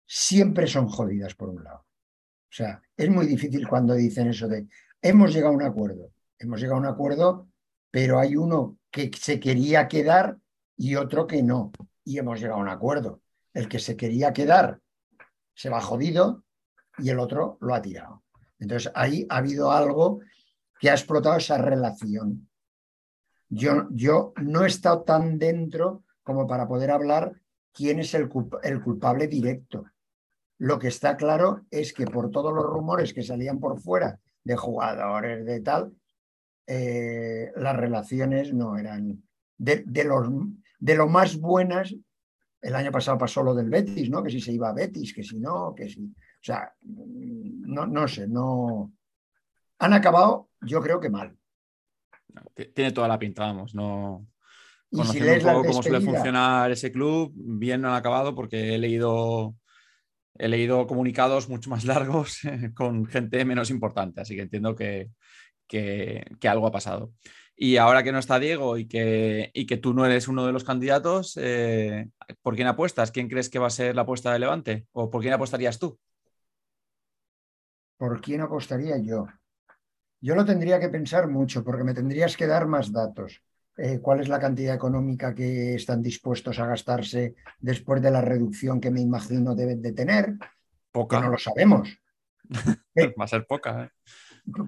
siempre 0.05 0.67
son 0.67 0.87
jodidas 0.87 1.35
por 1.35 1.49
un 1.49 1.63
lado. 1.63 1.79
O 1.79 2.53
sea, 2.53 2.81
es 2.97 3.09
muy 3.09 3.25
difícil 3.25 3.67
cuando 3.67 3.93
dicen 3.93 4.27
eso 4.27 4.47
de 4.47 4.67
hemos 5.01 5.33
llegado 5.33 5.53
a 5.53 5.57
un 5.57 5.63
acuerdo. 5.63 6.11
Hemos 6.37 6.59
llegado 6.59 6.77
a 6.77 6.81
un 6.81 6.87
acuerdo, 6.87 7.47
pero 7.89 8.19
hay 8.19 8.35
uno 8.35 8.77
que 8.89 9.11
se 9.17 9.39
quería 9.39 9.87
quedar 9.87 10.37
y 10.75 10.95
otro 10.95 11.27
que 11.27 11.41
no. 11.41 11.71
Y 12.03 12.17
hemos 12.17 12.39
llegado 12.39 12.59
a 12.59 12.63
un 12.63 12.69
acuerdo. 12.69 13.21
El 13.53 13.69
que 13.69 13.79
se 13.79 13.95
quería 13.95 14.33
quedar 14.33 14.79
se 15.53 15.69
va 15.69 15.81
jodido 15.81 16.43
y 16.97 17.09
el 17.09 17.19
otro 17.19 17.57
lo 17.61 17.73
ha 17.73 17.81
tirado. 17.81 18.23
Entonces 18.59 18.91
ahí 18.95 19.25
ha 19.29 19.37
habido 19.37 19.71
algo 19.71 20.19
que 20.81 20.89
ha 20.89 20.93
explotado 20.93 21.37
esa 21.37 21.59
relación. 21.59 22.49
Yo, 23.49 23.87
yo 23.91 24.33
no 24.41 24.63
he 24.63 24.67
estado 24.67 25.03
tan 25.03 25.37
dentro 25.37 26.03
como 26.23 26.47
para 26.47 26.67
poder 26.67 26.89
hablar 26.89 27.39
quién 27.71 27.99
es 27.99 28.15
el, 28.15 28.27
culpable 28.27 29.27
directo. 29.27 29.85
Lo 30.57 30.79
que 30.79 30.87
está 30.87 31.17
claro 31.17 31.67
es 31.69 31.93
que 31.93 32.07
por 32.07 32.31
todos 32.31 32.51
los 32.51 32.65
rumores 32.65 33.13
que 33.13 33.21
salían 33.21 33.59
por 33.59 33.79
fuera 33.79 34.19
de 34.43 34.55
jugadores, 34.55 35.45
de 35.45 35.61
tal, 35.61 35.93
eh, 36.65 37.51
las 37.57 37.75
relaciones 37.75 38.51
no 38.51 38.75
eran 38.75 39.23
de, 39.59 39.83
de, 39.85 40.03
los, 40.03 40.27
de 40.79 40.95
lo 40.95 41.07
más 41.07 41.37
buenas. 41.37 41.93
El 42.59 42.75
año 42.75 42.91
pasado 42.91 43.19
pasó 43.19 43.43
lo 43.43 43.53
del 43.53 43.69
Betis, 43.69 44.09
¿no? 44.09 44.23
Que 44.23 44.31
si 44.31 44.41
se 44.41 44.51
iba 44.51 44.69
a 44.69 44.73
Betis, 44.73 45.13
que 45.13 45.23
si 45.23 45.39
no, 45.39 45.75
que 45.75 45.89
si. 45.89 46.05
O 46.05 46.43
sea, 46.43 46.73
no, 46.81 47.85
no 47.85 48.07
sé, 48.07 48.27
no. 48.27 48.91
Han 49.77 49.93
acabado 49.93 50.50
yo 50.61 50.81
creo 50.81 50.99
que 50.99 51.09
mal. 51.09 51.35
Tiene 52.73 52.91
toda 52.91 53.07
la 53.07 53.19
pinta, 53.19 53.43
vamos, 53.43 53.75
no. 53.75 54.27
Conociendo 54.91 55.33
un 55.33 55.39
poco 55.39 55.67
cómo 55.67 55.83
suele 55.83 56.01
funcionar 56.01 56.71
ese 56.71 56.91
club, 56.91 57.31
bien 57.33 57.81
no 57.81 57.89
han 57.89 57.95
acabado 57.95 58.35
porque 58.35 58.75
he 58.75 58.77
leído, 58.77 59.55
he 60.37 60.49
leído 60.49 60.85
comunicados 60.85 61.47
mucho 61.47 61.69
más 61.69 61.85
largos 61.85 62.39
con 62.75 63.05
gente 63.05 63.45
menos 63.45 63.69
importante, 63.69 64.21
así 64.21 64.35
que 64.35 64.41
entiendo 64.41 64.75
que, 64.75 65.09
que, 65.67 66.25
algo 66.47 66.67
ha 66.67 66.71
pasado. 66.71 67.13
Y 67.55 67.77
ahora 67.77 68.03
que 68.03 68.11
no 68.11 68.19
está 68.19 68.39
Diego 68.39 68.77
y 68.77 68.87
que, 68.87 69.51
y 69.53 69.65
que 69.65 69.77
tú 69.77 69.93
no 69.93 70.05
eres 70.05 70.27
uno 70.27 70.45
de 70.45 70.51
los 70.51 70.63
candidatos, 70.63 71.37
eh, 71.39 72.09
¿por 72.41 72.55
quién 72.55 72.67
apuestas? 72.67 73.11
¿Quién 73.11 73.29
crees 73.29 73.49
que 73.49 73.59
va 73.59 73.67
a 73.67 73.71
ser 73.71 73.95
la 73.95 74.01
apuesta 74.01 74.33
de 74.33 74.39
Levante? 74.39 74.87
¿O 74.93 75.09
por 75.09 75.21
quién 75.21 75.33
apostarías 75.33 75.77
tú? 75.77 75.99
¿Por 77.97 78.19
quién 78.19 78.41
apostaría 78.41 78.97
yo? 78.97 79.27
Yo 80.21 80.35
lo 80.35 80.45
tendría 80.45 80.79
que 80.79 80.89
pensar 80.89 81.27
mucho 81.27 81.63
porque 81.63 81.83
me 81.83 81.95
tendrías 81.95 82.37
que 82.37 82.45
dar 82.45 82.67
más 82.67 82.91
datos. 82.91 83.41
Eh, 83.75 83.99
¿Cuál 83.99 84.19
es 84.19 84.29
la 84.29 84.39
cantidad 84.39 84.75
económica 84.75 85.33
que 85.33 85.73
están 85.73 86.01
dispuestos 86.01 86.59
a 86.59 86.67
gastarse 86.67 87.35
después 87.59 88.01
de 88.01 88.11
la 88.11 88.21
reducción 88.21 88.79
que 88.79 88.91
me 88.91 89.01
imagino 89.01 89.55
deben 89.55 89.81
de 89.81 89.93
tener? 89.93 90.35
Poca. 90.91 91.19
no 91.19 91.29
lo 91.29 91.37
sabemos. 91.39 91.97
Va 93.19 93.25
a 93.25 93.27
ser 93.27 93.47
poca. 93.47 93.85
¿eh? 93.85 93.89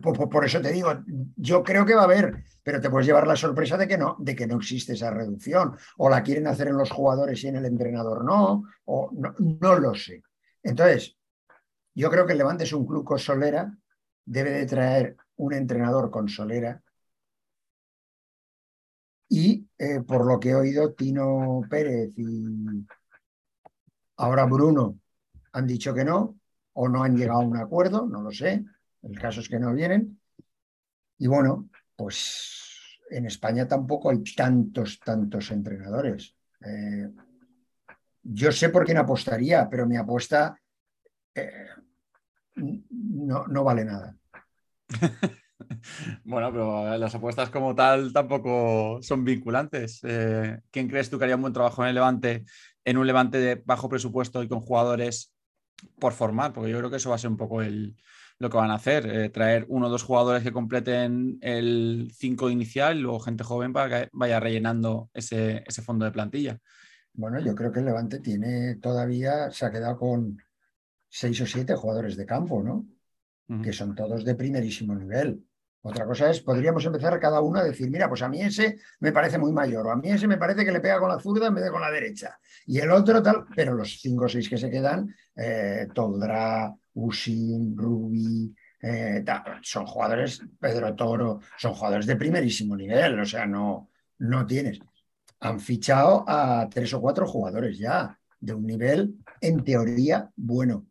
Por, 0.02 0.46
eso 0.46 0.62
te 0.62 0.72
digo, 0.72 1.04
yo 1.36 1.64
creo 1.64 1.86
que 1.86 1.96
va 1.96 2.02
a 2.02 2.06
haber, 2.06 2.44
pero 2.62 2.80
te 2.80 2.90
puedes 2.90 3.08
llevar 3.08 3.28
la 3.28 3.36
sorpresa 3.36 3.76
de 3.76 3.88
que 3.88 3.98
no, 3.98 4.16
de 4.20 4.36
que 4.36 4.48
no 4.48 4.58
existe 4.58 4.94
esa 4.94 5.12
reducción. 5.12 5.76
O 5.98 6.10
la 6.10 6.24
quieren 6.24 6.48
hacer 6.48 6.68
en 6.68 6.78
los 6.78 6.92
jugadores 6.92 7.44
y 7.44 7.48
en 7.48 7.58
el 7.58 7.66
entrenador 7.66 8.24
no, 8.24 8.64
o 8.86 9.10
no, 9.14 9.36
no 9.40 9.80
lo 9.80 9.94
sé. 9.96 10.24
Entonces, 10.62 11.18
yo 11.94 12.10
creo 12.10 12.26
que 12.26 12.34
el 12.34 12.38
Levante 12.38 12.64
es 12.64 12.74
un 12.74 12.86
club 12.86 13.04
con 13.04 13.20
solera, 13.20 13.76
debe 14.26 14.52
de 14.52 14.66
traer 14.66 15.18
un 15.38 15.54
entrenador 15.54 16.10
con 16.12 16.28
solera. 16.30 16.82
Y 19.30 19.68
eh, 19.78 20.02
por 20.02 20.26
lo 20.26 20.40
que 20.40 20.50
he 20.50 20.56
oído, 20.56 20.94
Tino 20.94 21.62
Pérez 21.70 22.14
y 22.18 22.86
ahora 24.18 24.46
Bruno 24.46 25.00
han 25.54 25.68
dicho 25.68 25.94
que 25.94 26.06
no, 26.06 26.40
o 26.74 26.90
no 26.90 27.04
han 27.04 27.16
llegado 27.18 27.42
a 27.42 27.46
un 27.46 27.58
acuerdo, 27.58 28.06
no 28.08 28.22
lo 28.22 28.32
sé. 28.32 28.64
El 29.02 29.20
caso 29.20 29.42
es 29.42 29.50
que 29.50 29.60
no 29.60 29.74
vienen. 29.74 30.20
Y 31.18 31.28
bueno, 31.28 31.70
Pues 31.96 33.00
en 33.12 33.26
España 33.28 33.68
tampoco 33.68 34.10
hay 34.10 34.24
tantos, 34.36 35.00
tantos 35.00 35.52
entrenadores. 35.52 36.36
Eh, 36.62 37.10
yo 38.24 38.52
sé 38.52 38.70
por 38.70 38.86
quién 38.86 38.98
apostaría, 38.98 39.70
pero 39.70 39.86
mi 39.86 39.98
apuesta 39.98 40.60
eh, 41.36 41.68
no, 42.56 43.48
no 43.48 43.64
vale 43.64 43.86
nada. 43.86 44.18
Bueno, 46.24 46.52
pero 46.52 46.98
las 46.98 47.16
apuestas 47.16 47.50
como 47.50 47.76
tal 47.76 48.14
tampoco 48.14 49.00
son 49.02 49.24
vinculantes. 49.24 50.00
Eh, 50.04 50.60
¿Quién 50.72 50.88
crees 50.88 51.10
tú 51.10 51.18
que 51.18 51.26
haría 51.26 51.36
un 51.36 51.42
buen 51.42 51.54
trabajo 51.54 51.84
en 51.84 51.90
el 51.90 51.96
Levante, 51.96 52.46
en 52.84 52.98
un 52.98 53.08
Levante 53.08 53.38
de 53.38 53.62
bajo 53.66 53.90
presupuesto 53.90 54.44
y 54.44 54.48
con 54.48 54.62
jugadores 54.62 55.34
por 56.00 56.14
formar? 56.14 56.54
Porque 56.54 56.72
yo 56.72 56.78
creo 56.78 56.90
que 56.90 56.98
eso 56.98 57.10
va 57.10 57.16
a 57.16 57.20
ser 57.20 57.30
un 57.30 57.38
poco 57.38 57.62
lo 57.62 58.50
que 58.50 58.58
van 58.58 58.72
a 58.72 58.76
hacer, 58.76 59.06
eh, 59.08 59.30
traer 59.30 59.66
uno 59.70 59.88
o 59.88 59.90
dos 59.90 60.04
jugadores 60.04 60.44
que 60.44 60.52
completen 60.52 61.38
el 61.42 62.12
5 62.14 62.50
inicial 62.50 63.00
luego 63.00 63.20
gente 63.20 63.44
joven 63.44 63.74
para 63.74 63.90
que 63.90 64.10
vaya 64.12 64.40
rellenando 64.40 65.10
ese, 65.14 65.64
fondo 65.84 66.06
de 66.06 66.12
plantilla. 66.12 66.60
Bueno, 67.14 67.40
yo 67.40 67.54
creo 67.56 67.72
que 67.72 67.80
el 67.80 67.86
Levante 67.86 68.20
tiene 68.20 68.76
todavía, 68.76 69.52
se 69.52 69.66
ha 69.66 69.72
quedado 69.72 69.98
con 69.98 70.38
seis 71.10 71.40
o 71.42 71.46
siete 71.46 71.76
jugadores 71.76 72.18
de 72.18 72.26
campo, 72.26 72.64
¿no? 72.64 72.88
Que 73.62 73.74
son 73.74 73.94
todos 73.94 74.24
de 74.24 74.36
primerísimo 74.36 74.96
nivel. 74.96 75.44
Otra 75.86 76.06
cosa 76.06 76.30
es, 76.30 76.40
podríamos 76.40 76.86
empezar 76.86 77.20
cada 77.20 77.42
uno 77.42 77.60
a 77.60 77.64
decir, 77.64 77.90
mira, 77.90 78.08
pues 78.08 78.22
a 78.22 78.30
mí 78.30 78.42
ese 78.42 78.78
me 79.02 79.12
parece 79.12 79.38
muy 79.38 79.52
mayor, 79.52 79.86
o 79.86 79.92
a 79.92 79.98
mí 79.98 80.10
ese 80.10 80.28
me 80.28 80.38
parece 80.38 80.64
que 80.64 80.72
le 80.72 80.80
pega 80.80 80.98
con 80.98 81.10
la 81.10 81.20
zurda 81.20 81.48
en 81.48 81.56
vez 81.56 81.66
de 81.66 81.72
con 81.72 81.82
la 81.82 81.92
derecha. 81.92 82.40
Y 82.66 82.80
el 82.80 82.90
otro 82.90 83.22
tal, 83.22 83.46
pero 83.54 83.74
los 83.74 84.00
cinco 84.00 84.26
o 84.26 84.30
seis 84.30 84.48
que 84.48 84.58
se 84.58 84.70
quedan, 84.70 85.14
eh, 85.36 85.88
Toldra, 85.94 86.74
Usin, 86.94 87.76
Rubi, 87.76 88.56
eh, 88.82 89.26
son 89.62 89.86
jugadores, 89.86 90.42
Pedro 90.58 90.96
Toro, 90.96 91.42
son 91.58 91.74
jugadores 91.74 92.06
de 92.06 92.16
primerísimo 92.16 92.78
nivel, 92.78 93.20
o 93.20 93.26
sea, 93.26 93.46
no, 93.46 93.90
no 94.20 94.46
tienes. 94.46 94.80
Han 95.42 95.60
fichado 95.60 96.24
a 96.26 96.66
tres 96.72 96.94
o 96.94 97.02
cuatro 97.02 97.28
jugadores 97.28 97.78
ya, 97.78 98.18
de 98.40 98.54
un 98.54 98.66
nivel, 98.66 99.16
en 99.42 99.64
teoría, 99.66 100.32
bueno. 100.38 100.88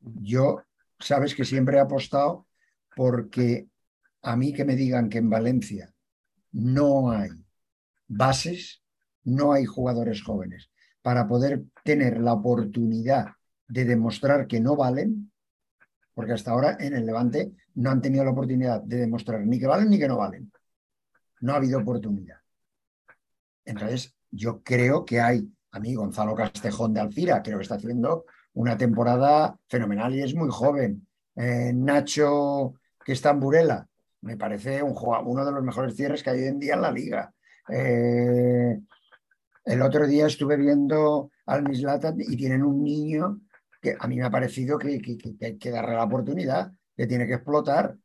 Yo, 0.00 0.62
sabes 0.98 1.34
que 1.34 1.44
siempre 1.44 1.76
he 1.76 1.80
apostado 1.80 2.46
porque 2.94 3.68
a 4.22 4.36
mí 4.36 4.52
que 4.52 4.64
me 4.64 4.76
digan 4.76 5.08
que 5.08 5.18
en 5.18 5.30
Valencia 5.30 5.92
no 6.52 7.10
hay 7.10 7.30
bases, 8.06 8.82
no 9.24 9.52
hay 9.52 9.64
jugadores 9.64 10.22
jóvenes 10.22 10.70
para 11.02 11.28
poder 11.28 11.64
tener 11.84 12.18
la 12.18 12.32
oportunidad 12.32 13.28
de 13.68 13.84
demostrar 13.84 14.46
que 14.46 14.60
no 14.60 14.76
valen, 14.76 15.30
porque 16.14 16.32
hasta 16.32 16.50
ahora 16.50 16.76
en 16.80 16.94
el 16.94 17.06
Levante 17.06 17.52
no 17.74 17.90
han 17.90 18.00
tenido 18.00 18.24
la 18.24 18.32
oportunidad 18.32 18.82
de 18.82 18.96
demostrar 18.96 19.46
ni 19.46 19.58
que 19.58 19.66
valen 19.66 19.90
ni 19.90 19.98
que 19.98 20.08
no 20.08 20.16
valen. 20.16 20.50
No 21.40 21.52
ha 21.52 21.56
habido 21.56 21.78
oportunidad. 21.78 22.38
Entonces, 23.64 24.14
yo 24.30 24.62
creo 24.62 25.04
que 25.04 25.20
hay, 25.20 25.48
a 25.70 25.78
mí 25.78 25.94
Gonzalo 25.94 26.34
Castejón 26.34 26.94
de 26.94 27.00
Alcira, 27.00 27.42
creo 27.42 27.58
que 27.58 27.62
está 27.62 27.76
haciendo 27.76 28.24
una 28.54 28.76
temporada 28.76 29.58
fenomenal 29.68 30.14
y 30.14 30.22
es 30.22 30.34
muy 30.34 30.48
joven. 30.50 31.06
Eh, 31.36 31.72
Nacho 31.74 32.74
que 33.04 33.12
está 33.12 33.30
en 33.30 33.40
Burela. 33.40 33.88
Me 34.22 34.36
parece 34.36 34.82
un, 34.82 34.94
uno 35.24 35.44
de 35.44 35.52
los 35.52 35.62
mejores 35.62 35.94
cierres 35.94 36.22
que 36.22 36.30
hay 36.30 36.40
hoy 36.40 36.48
en 36.48 36.58
día 36.58 36.74
en 36.74 36.82
la 36.82 36.92
liga. 36.92 37.32
Eh, 37.70 38.78
el 39.64 39.82
otro 39.82 40.06
día 40.06 40.26
estuve 40.26 40.56
viendo 40.56 41.30
al 41.46 41.62
Mislata 41.62 42.14
y 42.16 42.36
tienen 42.36 42.62
un 42.62 42.82
niño 42.82 43.40
que 43.80 43.96
a 43.98 44.06
mí 44.08 44.16
me 44.16 44.24
ha 44.24 44.30
parecido 44.30 44.78
que, 44.78 45.00
hay 45.40 45.58
que 45.58 45.70
darle 45.70 45.94
la 45.94 46.04
oportunidad, 46.04 46.72
que 46.96 47.06
tiene 47.06 47.26
que 47.26 47.34
explotar. 47.34 47.96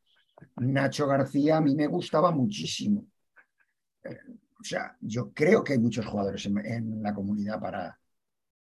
Nacho 0.57 1.07
García 1.07 1.57
a 1.57 1.61
mí 1.61 1.75
me 1.75 1.87
gustaba 1.87 2.31
muchísimo. 2.31 3.05
Eh, 4.03 4.19
o 4.59 4.63
sea, 4.63 4.95
yo 5.01 5.33
creo 5.33 5.63
que 5.63 5.73
hay 5.73 5.79
muchos 5.79 6.05
jugadores 6.05 6.45
en, 6.45 7.01
la 7.01 7.13
comunidad 7.13 7.59
para, 7.59 7.99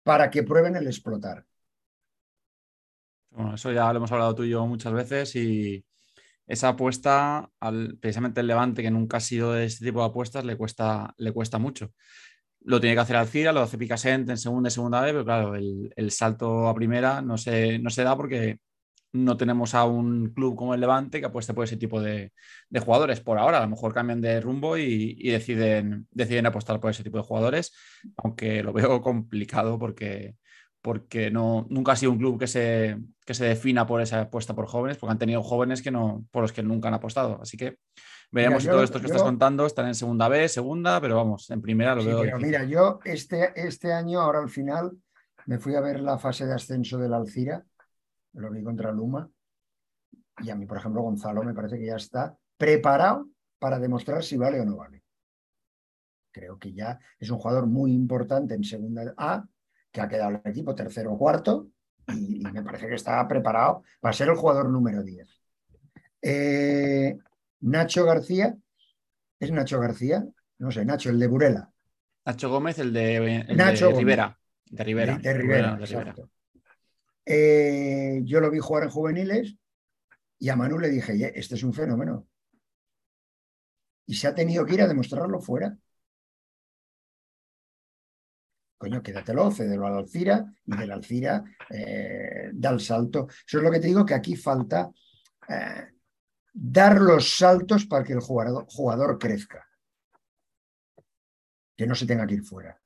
para 0.04 0.30
que 0.30 0.44
prueben 0.44 0.76
el 0.76 0.88
explotar. 0.88 1.46
Bueno, 3.36 3.56
eso 3.56 3.72
ya 3.72 3.92
lo 3.92 3.98
hemos 3.98 4.12
hablado 4.12 4.36
tú 4.36 4.44
y 4.44 4.50
yo 4.50 4.66
muchas 4.66 4.94
veces 4.94 5.36
y, 5.36 5.84
esa 6.48 6.70
apuesta, 6.70 7.50
al, 7.60 7.98
precisamente 8.00 8.42
el 8.42 8.48
Levante, 8.48 8.84
que 8.84 8.92
nunca 8.92 9.18
ha 9.18 9.20
sido 9.20 9.54
de 9.54 9.66
este 9.66 9.86
tipo 9.86 10.00
de 10.00 10.08
apuestas, 10.08 10.46
le 10.46 10.56
cuesta, 10.56 11.14
le 11.18 11.32
cuesta 11.32 11.58
mucho. 11.58 11.92
Lo 12.62 12.80
tiene 12.80 12.96
que 12.96 13.02
hacer 13.02 13.16
Alcira, 13.18 13.52
lo 13.54 13.62
hace 13.62 13.78
Picasent 13.78 14.30
en 14.30 14.38
segunda 14.38 14.70
y 14.70 14.72
segunda 14.72 15.02
vez, 15.02 15.12
pero 15.14 15.26
claro, 15.26 15.56
el, 15.56 16.12
salto 16.12 16.68
a 16.68 16.76
primera 16.76 17.22
no 17.22 17.38
se, 17.38 17.80
no 17.80 17.90
se 17.90 18.04
da 18.04 18.16
porque 18.16 18.60
no 19.14 19.38
tenemos 19.38 19.74
a 19.76 19.86
un 19.86 20.34
club 20.34 20.56
como 20.56 20.74
el 20.74 20.82
Levante 20.82 21.20
que 21.20 21.28
apueste 21.28 21.54
por 21.54 21.64
ese 21.66 21.78
tipo 21.78 22.02
de, 22.02 22.32
jugadores. 22.84 23.22
Por 23.22 23.38
ahora, 23.40 23.60
a 23.60 23.62
lo 23.62 23.70
mejor 23.70 23.94
cambian 23.94 24.22
de 24.22 24.42
rumbo 24.42 24.78
y, 24.78 25.30
deciden, 25.30 26.08
deciden 26.12 26.46
apostar 26.48 26.80
por 26.80 26.92
ese 26.92 27.04
tipo 27.04 27.18
de 27.18 27.24
jugadores, 27.24 27.74
aunque 28.18 28.64
lo 28.64 28.74
veo 28.74 29.02
complicado 29.02 29.80
porque 29.80 30.36
porque 30.86 31.32
no, 31.32 31.66
nunca 31.72 31.94
ha 31.94 31.96
sido 31.96 32.12
un 32.12 32.20
club 32.20 32.40
que 32.40 32.46
se, 32.46 32.96
que 33.26 33.34
se 33.34 33.44
defina 33.44 33.88
por 33.88 34.02
esa 34.02 34.22
apuesta 34.22 34.54
por 34.54 34.68
jóvenes, 34.68 35.00
porque 35.00 35.14
han 35.14 35.18
tenido 35.18 35.42
jóvenes 35.42 35.82
que 35.82 35.90
no, 35.90 36.28
por 36.30 36.44
los 36.44 36.54
que 36.54 36.62
nunca 36.62 36.90
han 36.90 36.94
apostado. 36.94 37.42
Así 37.42 37.58
que 37.58 37.80
veremos 38.32 38.62
si 38.62 38.70
todo 38.70 38.84
esto 38.84 39.00
que 39.00 39.08
estás 39.08 39.24
contando 39.24 39.66
están 39.66 39.88
en 39.88 39.96
segunda 39.96 40.28
B, 40.28 40.48
segunda, 40.48 41.02
pero 41.02 41.16
vamos, 41.16 41.50
en 41.50 41.60
primera 41.60 41.96
lo 41.96 42.06
veo. 42.06 42.22
Pero 42.22 42.38
mira, 42.38 42.66
yo 42.66 43.00
este, 43.04 43.52
este 43.56 43.94
año, 43.94 44.22
ahora 44.22 44.38
al 44.38 44.50
final, 44.52 44.96
me 45.48 45.58
fui 45.58 45.74
a 45.74 45.82
ver 45.82 46.02
la 46.02 46.20
fase 46.20 46.46
de 46.46 46.54
ascenso 46.54 47.00
del 47.00 47.16
Alcira, 47.16 47.66
lo 48.34 48.52
vi 48.52 48.62
contra 48.62 48.92
Luma, 48.92 49.28
y 50.44 50.52
a 50.52 50.56
mí, 50.56 50.68
por 50.68 50.78
ejemplo, 50.78 51.02
Gonzalo 51.02 51.42
me 51.42 51.56
parece 51.56 51.80
que 51.80 51.88
ya 51.88 51.96
está 51.96 52.38
preparado 52.58 53.28
para 53.58 53.80
demostrar 53.80 54.24
si 54.24 54.38
vale 54.38 54.62
o 54.62 54.66
no 54.66 54.76
vale. 54.76 55.02
Creo 56.32 56.60
que 56.60 56.74
ya 56.74 57.00
es 57.18 57.32
un 57.32 57.40
jugador 57.40 57.66
muy 57.66 57.92
importante 57.92 58.54
en 58.54 58.64
segunda 58.64 59.16
A 59.18 59.48
que 59.96 60.02
ha 60.02 60.10
quedado 60.10 60.32
el 60.32 60.42
equipo 60.52 60.76
tercero 60.76 61.14
o 61.14 61.18
cuarto 61.18 61.70
y, 62.10 62.44
me 62.52 62.62
parece 62.62 62.88
que 62.88 62.96
está 62.96 63.26
preparado 63.28 63.84
para 64.02 64.14
ser 64.14 64.28
el 64.28 64.36
jugador 64.36 64.70
número 64.70 65.02
10. 65.02 65.28
Eh, 66.22 67.18
Nacho 67.62 68.04
García, 68.04 68.58
¿es 69.40 69.52
Nacho 69.52 69.80
García? 69.80 70.28
No 70.60 70.70
sé, 70.70 70.84
Nacho, 70.84 71.10
el 71.10 71.20
de 71.20 71.28
Burela. 71.28 71.72
Nacho 72.26 72.50
Gómez, 72.50 72.78
el 72.80 72.92
de, 72.92 73.46
Nacho 73.56 73.92
Rivera. 73.92 74.38
De 74.66 74.84
Rivera. 74.84 75.18
De, 75.18 75.34
Rivera, 75.34 75.80
eh, 77.26 78.22
yo 78.24 78.42
lo 78.42 78.52
vi 78.52 78.60
jugar 78.60 78.84
en 78.84 78.90
juveniles 78.90 79.56
y 80.38 80.50
a 80.50 80.58
Manu 80.58 80.78
le 80.78 80.90
dije, 80.90 81.32
este 81.40 81.56
es 81.56 81.64
un 81.64 81.74
fenómeno. 81.74 82.28
Y 84.06 84.16
se 84.16 84.28
ha 84.28 84.36
tenido 84.36 84.66
que 84.66 84.74
ir 84.74 84.82
a 84.82 84.88
demostrarlo 84.88 85.40
fuera 85.40 85.76
coño, 88.78 89.02
quédatelo, 89.02 89.52
cédelo 89.52 89.88
a 89.88 89.90
la 89.92 89.98
Alcira 90.00 90.46
y 90.66 90.76
de 90.76 90.88
la 90.88 90.96
Alcira 90.96 91.44
eh, 91.70 92.50
da 92.54 92.72
el 92.72 92.80
salto. 92.80 93.28
Eso 93.30 93.58
es 93.58 93.64
lo 93.64 93.72
que 93.72 93.80
te 93.80 93.88
digo, 93.88 94.06
que 94.06 94.14
aquí 94.14 94.36
falta 94.36 94.92
eh, 95.48 95.88
dar 96.54 97.00
los 97.02 97.38
saltos 97.38 97.86
para 97.86 98.04
que 98.04 98.14
el 98.14 98.20
jugador, 98.20 98.66
jugador 98.68 99.18
crezca. 99.18 99.66
Que 101.76 101.88
no 101.88 101.96
se 101.96 102.06
tenga 102.06 102.26
que 102.26 102.36
ir 102.36 102.44
fuera. 102.44 102.80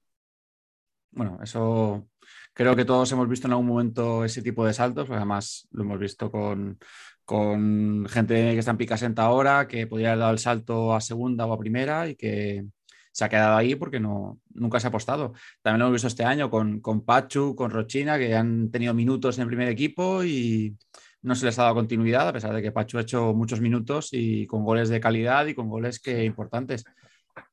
Bueno, 1.12 1.40
eso 1.42 2.08
creo 2.54 2.76
que 2.76 2.86
todos 2.86 3.12
hemos 3.12 3.28
visto 3.28 3.48
en 3.48 3.54
algún 3.54 3.68
momento 3.68 4.24
ese 4.24 4.42
tipo 4.42 4.66
de 4.66 4.74
saltos, 4.74 5.10
además 5.10 5.68
lo 5.72 5.84
hemos 5.84 6.00
visto 6.00 6.30
con, 6.30 6.78
con 7.26 8.06
gente 8.10 8.34
que 8.54 8.60
está 8.60 8.72
en 8.72 8.78
Picasenta 8.78 9.24
ahora, 9.24 9.68
que 9.68 9.88
podría 9.88 10.10
haber 10.10 10.20
dado 10.20 10.32
el 10.34 10.40
salto 10.40 10.94
a 10.94 11.02
segunda 11.02 11.46
o 11.46 11.54
a 11.54 11.60
primera 11.60 12.08
y 12.08 12.16
que, 12.16 12.66
se 13.12 13.26
ha 13.26 13.30
quedado 13.30 13.58
ahí 13.58 13.76
porque 13.76 14.00
no, 14.00 14.40
nunca 14.54 14.80
se 14.80 14.88
ha 14.88 14.90
apostado. 14.90 15.34
También 15.62 15.80
lo 15.80 15.86
hemos 15.86 15.94
visto 15.94 16.08
este 16.08 16.24
año 16.24 16.50
con, 16.50 16.80
con 16.82 17.06
Pachu, 17.06 17.56
con 17.56 17.72
Rochina, 17.72 18.18
que 18.18 18.36
han 18.36 18.72
tenido 18.72 18.94
minutos 18.94 19.38
en 19.38 19.44
el 19.44 19.48
primer 19.48 19.70
equipo 19.70 20.24
y 20.24 20.78
no 21.22 21.36
se 21.36 21.46
les 21.46 21.60
ha 21.60 21.64
dado 21.64 21.76
continuidad, 21.76 22.28
a 22.28 22.34
pesar 22.34 22.54
de 22.54 22.62
que 22.62 22.72
Pachu 22.72 22.98
ha 22.98 23.02
hecho 23.02 23.34
muchos 23.34 23.60
minutos 23.62 24.10
y 24.12 24.48
con 24.48 24.64
goles 24.64 24.90
de 24.90 25.00
calidad 25.00 25.46
y 25.48 25.56
con 25.56 25.70
goles 25.70 26.00
que 26.00 26.24
importantes. 26.24 26.86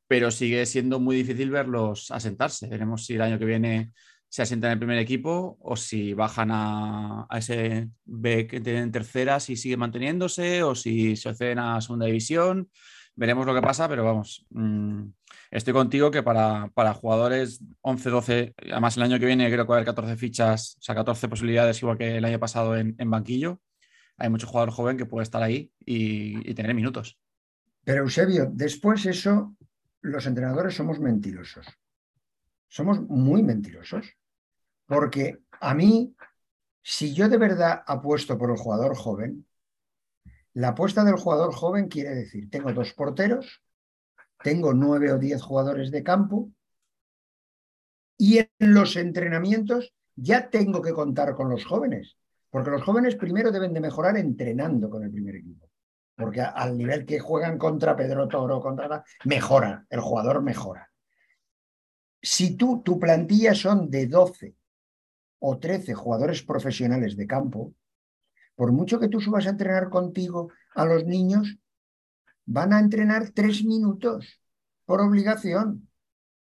Pero 0.06 0.30
sigue 0.30 0.64
siendo 0.66 1.00
muy 1.00 1.16
difícil 1.16 1.50
verlos 1.50 2.10
asentarse. 2.10 2.68
Veremos 2.68 3.04
si 3.06 3.14
el 3.14 3.22
año 3.22 3.38
que 3.38 3.44
viene 3.44 3.92
se 4.28 4.42
asientan 4.42 4.68
en 4.68 4.72
el 4.74 4.78
primer 4.78 4.98
equipo 4.98 5.56
o 5.60 5.76
si 5.76 6.14
bajan 6.14 6.50
a, 6.52 7.26
ese 7.36 7.88
B 8.04 8.46
que 8.46 8.60
tienen 8.60 8.92
tercera, 8.92 9.40
si 9.40 9.56
sigue 9.56 9.76
manteniéndose 9.76 10.62
o 10.62 10.74
si 10.74 11.16
se 11.16 11.28
acceden 11.28 11.58
a 11.58 11.80
segunda 11.80 12.06
división. 12.06 12.70
Veremos 13.14 13.46
lo 13.46 13.54
que 13.54 13.62
pasa, 13.62 13.88
pero 13.88 14.04
vamos, 14.04 14.46
mm, 14.50 15.04
estoy 15.56 15.72
contigo 15.72 16.10
que 16.10 16.22
para, 16.22 16.70
para, 16.74 16.92
jugadores 16.92 17.60
11, 17.80 18.10
12, 18.10 18.54
además 18.70 18.96
el 18.96 19.02
año 19.04 19.18
que 19.18 19.26
viene 19.26 19.50
creo 19.50 19.64
que 19.64 19.70
va 19.70 19.76
a 19.76 19.78
haber 19.78 19.86
14 19.86 20.16
fichas, 20.16 20.76
o 20.78 20.82
sea, 20.82 20.94
14 20.94 21.28
posibilidades 21.28 21.80
igual 21.80 21.96
que 21.96 22.18
el 22.18 22.24
año 22.24 22.38
pasado 22.38 22.76
en, 22.76 22.94
banquillo. 23.10 23.60
Hay 24.18 24.28
mucho 24.28 24.46
jugador 24.46 24.70
joven 24.70 24.96
que 24.96 25.06
puede 25.06 25.24
estar 25.24 25.42
ahí 25.42 25.72
y, 25.80 26.54
tener 26.54 26.74
minutos. 26.74 27.18
Pero 27.84 28.02
Eusebio, 28.02 28.50
después 28.52 29.04
eso, 29.06 29.56
los 30.02 30.26
entrenadores 30.26 30.74
somos 30.74 30.98
mentirosos. 31.00 31.66
Somos 32.68 33.00
muy 33.00 33.42
mentirosos. 33.42 34.14
Porque 34.86 35.38
a 35.60 35.74
mí, 35.74 36.14
si 36.82 37.14
yo 37.14 37.28
de 37.28 37.36
verdad 37.38 37.82
apuesto 37.86 38.38
por 38.38 38.50
el 38.50 38.56
jugador 38.56 38.96
joven 38.96 39.46
La 40.54 40.68
apuesta 40.68 41.04
del 41.04 41.16
jugador 41.16 41.52
joven 41.52 41.88
quiere 41.88 42.14
decir, 42.14 42.48
tengo 42.50 42.72
dos 42.72 42.94
porteros, 42.94 43.62
tengo 44.46 44.72
nueve 44.72 45.11
o 45.11 45.18
diez 45.18 45.42
jugadores 45.42 45.90
de 45.90 46.04
campo 46.04 46.52
y 48.16 48.38
en 48.38 48.48
los 48.59 48.94
entrenamientos 48.94 49.92
ya 50.14 50.50
tengo 50.50 50.80
que 50.80 50.92
contar 50.92 51.35
con 51.35 51.50
los 51.50 51.64
jóvenes, 51.64 52.16
porque 52.48 52.70
los 52.70 52.85
jóvenes 52.85 53.16
primero 53.16 53.50
deben 53.50 53.74
de 53.74 53.80
mejorar 53.80 54.16
entrenando 54.16 54.88
con 54.88 55.02
el 55.02 55.11
primer 55.11 55.35
equipo, 55.35 55.68
porque 56.14 56.42
al 56.42 56.78
nivel 56.78 57.04
que 57.04 57.18
juegan 57.18 57.59
contra 57.59 57.96
Pedro 57.96 58.28
Toro, 58.28 58.61
contra 58.61 59.02
mejora, 59.24 59.85
el 59.90 59.98
jugador 59.98 60.40
mejora. 60.42 60.92
Si 62.22 62.56
tú, 62.56 62.82
tu 62.85 63.00
plantilla 63.00 63.52
son 63.52 63.90
de 63.90 64.06
12 64.06 64.54
o 65.40 65.59
13 65.59 65.92
jugadores 65.94 66.44
profesionales 66.44 67.16
de 67.16 67.26
campo, 67.26 67.74
por 68.54 68.70
mucho 68.70 69.00
que 69.00 69.09
tú 69.09 69.20
subas 69.20 69.46
a 69.46 69.50
entrenar 69.50 69.90
contigo 69.90 70.52
a 70.76 70.85
los 70.85 71.04
niños, 71.04 71.59
van 72.46 72.72
a 72.72 72.80
entrenar 72.80 73.30
tres 73.30 73.64
minutos 73.64 74.40
por 74.85 75.00
obligación 75.00 75.88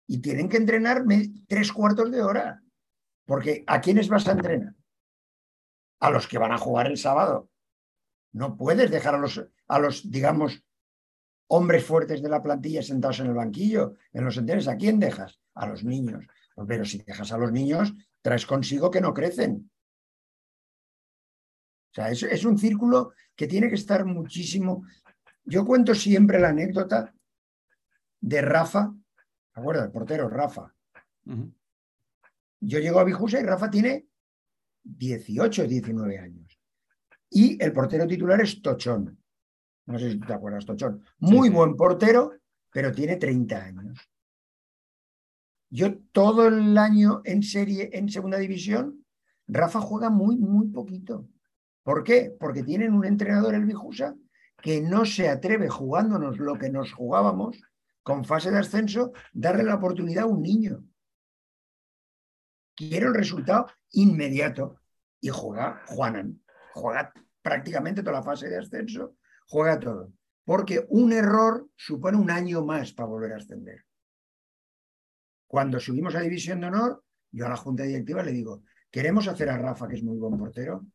y 0.07 0.19
tienen 0.19 0.49
que 0.49 0.57
entrenar 0.57 1.03
tres 1.47 1.71
cuartos 1.71 2.12
de 2.12 2.21
hora. 2.21 2.63
Porque 3.25 3.63
¿a 3.67 3.79
quiénes 3.79 4.09
vas 4.09 4.27
a 4.27 4.31
entrenar? 4.31 4.73
A 5.99 6.09
los 6.09 6.27
que 6.27 6.39
van 6.39 6.51
a 6.51 6.57
jugar 6.57 6.88
el 6.88 6.97
sábado. 6.97 7.49
No 8.31 8.57
puedes 8.57 8.89
dejar 8.89 9.15
a 9.15 9.19
los, 9.19 9.45
a 9.67 9.79
los 9.79 10.09
digamos, 10.09 10.63
hombres 11.47 11.85
fuertes 11.85 12.21
de 12.21 12.29
la 12.29 12.41
plantilla 12.41 12.81
sentados 12.81 13.19
en 13.19 13.27
el 13.27 13.33
banquillo, 13.33 13.95
en 14.13 14.25
los 14.25 14.38
entrenos. 14.38 14.67
¿A 14.67 14.77
quién 14.77 14.99
dejas? 14.99 15.39
A 15.53 15.67
los 15.67 15.83
niños. 15.83 16.25
Pero 16.67 16.85
si 16.85 16.99
dejas 16.99 17.31
a 17.31 17.38
los 17.38 17.51
niños, 17.51 17.93
traes 18.21 18.45
consigo 18.45 18.89
que 18.89 19.01
no 19.01 19.13
crecen. 19.13 19.69
O 21.91 21.93
sea, 21.93 22.09
es, 22.12 22.45
un 22.45 22.57
círculo 22.57 23.13
que 23.35 23.47
tiene 23.47 23.67
que 23.67 23.75
estar 23.75 24.05
muchísimo. 24.05 24.85
Yo 25.49 25.65
cuento 25.65 25.95
siempre 25.95 26.39
la 26.39 26.49
anécdota 26.49 27.12
de 28.21 28.41
Rafa, 28.41 28.93
¿te 29.51 29.59
acuerdas? 29.59 29.85
El 29.85 29.91
portero, 29.91 30.29
Rafa. 30.29 30.71
Yo 32.59 32.79
llego 32.79 32.99
a 32.99 33.03
Bijusa 33.03 33.39
y 33.39 33.43
Rafa 33.43 33.67
tiene 33.67 34.07
18, 34.83 35.65
19 35.65 36.19
años. 36.19 36.59
Y 37.31 37.62
el 37.63 37.73
portero 37.73 38.05
titular 38.05 38.39
es 38.41 38.62
Tochón. 38.62 39.17
No 39.88 39.97
sé 39.97 40.12
si 40.12 40.19
te 40.19 40.33
acuerdas, 40.33 40.67
Tochón. 40.67 41.03
Muy 41.17 41.49
buen 41.49 41.75
portero, 41.75 42.33
pero 42.71 42.91
tiene 42.91 43.15
30 43.15 43.57
años. 43.57 43.99
Yo 45.71 45.97
todo 46.12 46.47
el 46.47 46.77
año 46.77 47.21
en 47.25 47.41
serie, 47.41 47.89
en 47.93 48.09
segunda 48.09 48.38
división, 48.38 49.03
Rafa 49.47 49.81
juega 49.81 50.12
muy, 50.12 50.38
muy 50.38 50.67
poquito. 50.67 51.27
¿Por 51.81 52.03
qué? 52.03 52.35
Porque 52.39 52.62
tienen 52.62 52.93
un 52.93 53.05
entrenador, 53.05 53.55
el 53.55 53.65
Bijusa, 53.65 54.15
que 54.61 54.81
no 54.81 55.05
se 55.05 55.29
atreve 55.29 55.69
jugándonos 55.69 56.37
lo 56.37 56.57
que 56.57 56.69
nos 56.69 56.93
jugábamos 56.93 57.61
con 58.03 58.25
fase 58.25 58.51
de 58.51 58.59
ascenso, 58.59 59.13
darle 59.33 59.63
la 59.63 59.75
oportunidad 59.75 60.23
a 60.23 60.27
un 60.27 60.41
niño. 60.41 60.83
Quiere 62.75 63.07
el 63.07 63.13
resultado 63.13 63.67
inmediato 63.91 64.79
y 65.21 65.29
juega 65.29 65.83
Juanan. 65.87 66.41
Juega 66.73 67.13
prácticamente 67.41 68.01
toda 68.01 68.17
la 68.17 68.23
fase 68.23 68.49
de 68.49 68.57
ascenso, 68.57 69.17
juega 69.47 69.79
todo. 69.79 70.13
Porque 70.43 70.85
un 70.89 71.11
error 71.11 71.69
supone 71.75 72.17
un 72.17 72.31
año 72.31 72.65
más 72.65 72.93
para 72.93 73.09
volver 73.09 73.33
a 73.33 73.37
ascender. 73.37 73.85
Cuando 75.47 75.79
subimos 75.79 76.15
a 76.15 76.21
División 76.21 76.61
de 76.61 76.67
Honor, 76.67 77.03
yo 77.31 77.45
a 77.45 77.49
la 77.49 77.57
Junta 77.57 77.83
Directiva 77.83 78.23
le 78.23 78.31
digo, 78.31 78.63
queremos 78.89 79.27
hacer 79.27 79.49
a 79.49 79.57
Rafa, 79.57 79.87
que 79.87 79.95
es 79.95 80.03
muy 80.03 80.17
buen 80.17 80.37
portero, 80.37 80.85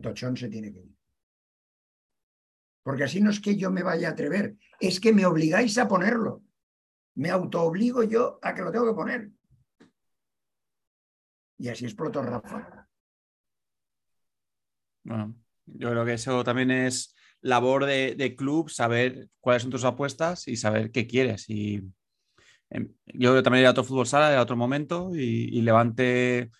Tochón 0.00 0.36
se 0.36 0.48
tiene 0.48 0.72
que 0.72 0.80
ir. 0.80 0.94
Porque 2.84 3.04
así 3.04 3.20
no 3.20 3.30
es 3.30 3.40
que 3.40 3.56
yo 3.56 3.70
me 3.70 3.82
vaya 3.82 4.08
a 4.08 4.12
atrever, 4.12 4.56
es 4.78 5.00
que 5.00 5.12
me 5.12 5.24
obligáis 5.24 5.76
a 5.78 5.88
ponerlo. 5.88 6.42
Me 7.16 7.30
autoobligo 7.30 8.02
yo 8.02 8.38
a 8.42 8.54
que 8.54 8.62
lo 8.62 8.70
tengo 8.70 8.86
que 8.86 8.94
poner. 8.94 9.30
Y 11.58 11.68
así 11.68 11.86
explotó 11.86 12.22
Rafa. 12.22 12.86
Bueno, 15.02 15.34
yo 15.64 15.90
creo 15.90 16.04
que 16.04 16.12
eso 16.12 16.44
también 16.44 16.70
es 16.70 17.16
labor 17.40 17.86
de, 17.86 18.34
club, 18.36 18.68
saber 18.68 19.30
cuáles 19.40 19.62
son 19.62 19.70
tus 19.70 19.84
apuestas 19.84 20.46
y 20.46 20.56
saber 20.56 20.90
qué 20.90 21.06
quieres. 21.06 21.48
Y 21.48 21.82
em, 22.68 22.92
yo 23.06 23.42
también 23.42 23.60
iría 23.60 23.68
a 23.68 23.72
otro 23.72 23.84
fútbol 23.84 24.06
sala, 24.06 24.36
a 24.36 24.42
otro 24.42 24.56
momento, 24.56 25.10
y, 25.14 25.48
y 25.56 25.62
Levante 25.62 26.50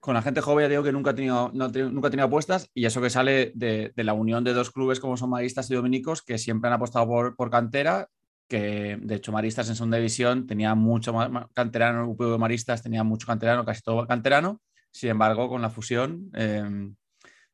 con 0.00 0.14
la 0.14 0.22
gente 0.22 0.40
joven 0.40 0.64
ya 0.64 0.68
digo 0.68 0.82
que 0.82 0.92
nunca 0.92 1.10
ha 1.10 1.14
tenido, 1.14 1.50
nunca 1.52 2.08
ha 2.08 2.10
tenido 2.10 2.26
apuestas 2.26 2.70
y 2.72 2.84
eso 2.84 3.00
que 3.00 3.10
sale 3.10 3.52
de, 3.54 3.92
la 3.96 4.12
unión 4.12 4.44
de 4.44 4.52
dos 4.52 4.70
clubes 4.70 5.00
como 5.00 5.16
son 5.16 5.30
Maristas 5.30 5.70
y 5.70 5.74
Dominicos 5.74 6.22
que 6.22 6.38
siempre 6.38 6.68
han 6.68 6.74
apostado 6.74 7.06
por, 7.36 7.50
cantera, 7.50 8.08
que 8.48 8.98
de 9.00 9.14
hecho 9.16 9.32
Maristas 9.32 9.68
en 9.68 9.76
segunda 9.76 9.96
división 9.96 10.46
tenía 10.46 10.74
mucho 10.74 11.12
canterano, 11.52 12.16
el 12.18 12.30
de 12.30 12.38
Maristas 12.38 12.82
tenía 12.82 13.02
mucho 13.02 13.26
canterano, 13.26 13.64
casi 13.64 13.82
todo 13.82 14.06
canterano, 14.06 14.60
sin 14.92 15.10
embargo 15.10 15.48
con 15.48 15.62
la 15.62 15.70
fusión 15.70 16.30
em, 16.34 16.94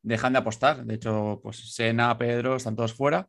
dejan 0.03 0.35
de 0.35 0.39
apostar, 0.41 0.85
de 0.85 0.95
hecho 0.95 1.41
pues 1.43 1.75
Sena, 1.75 2.17
Pedro 2.19 2.57
están 2.57 2.77
todos 2.77 2.95
fuera. 2.95 3.29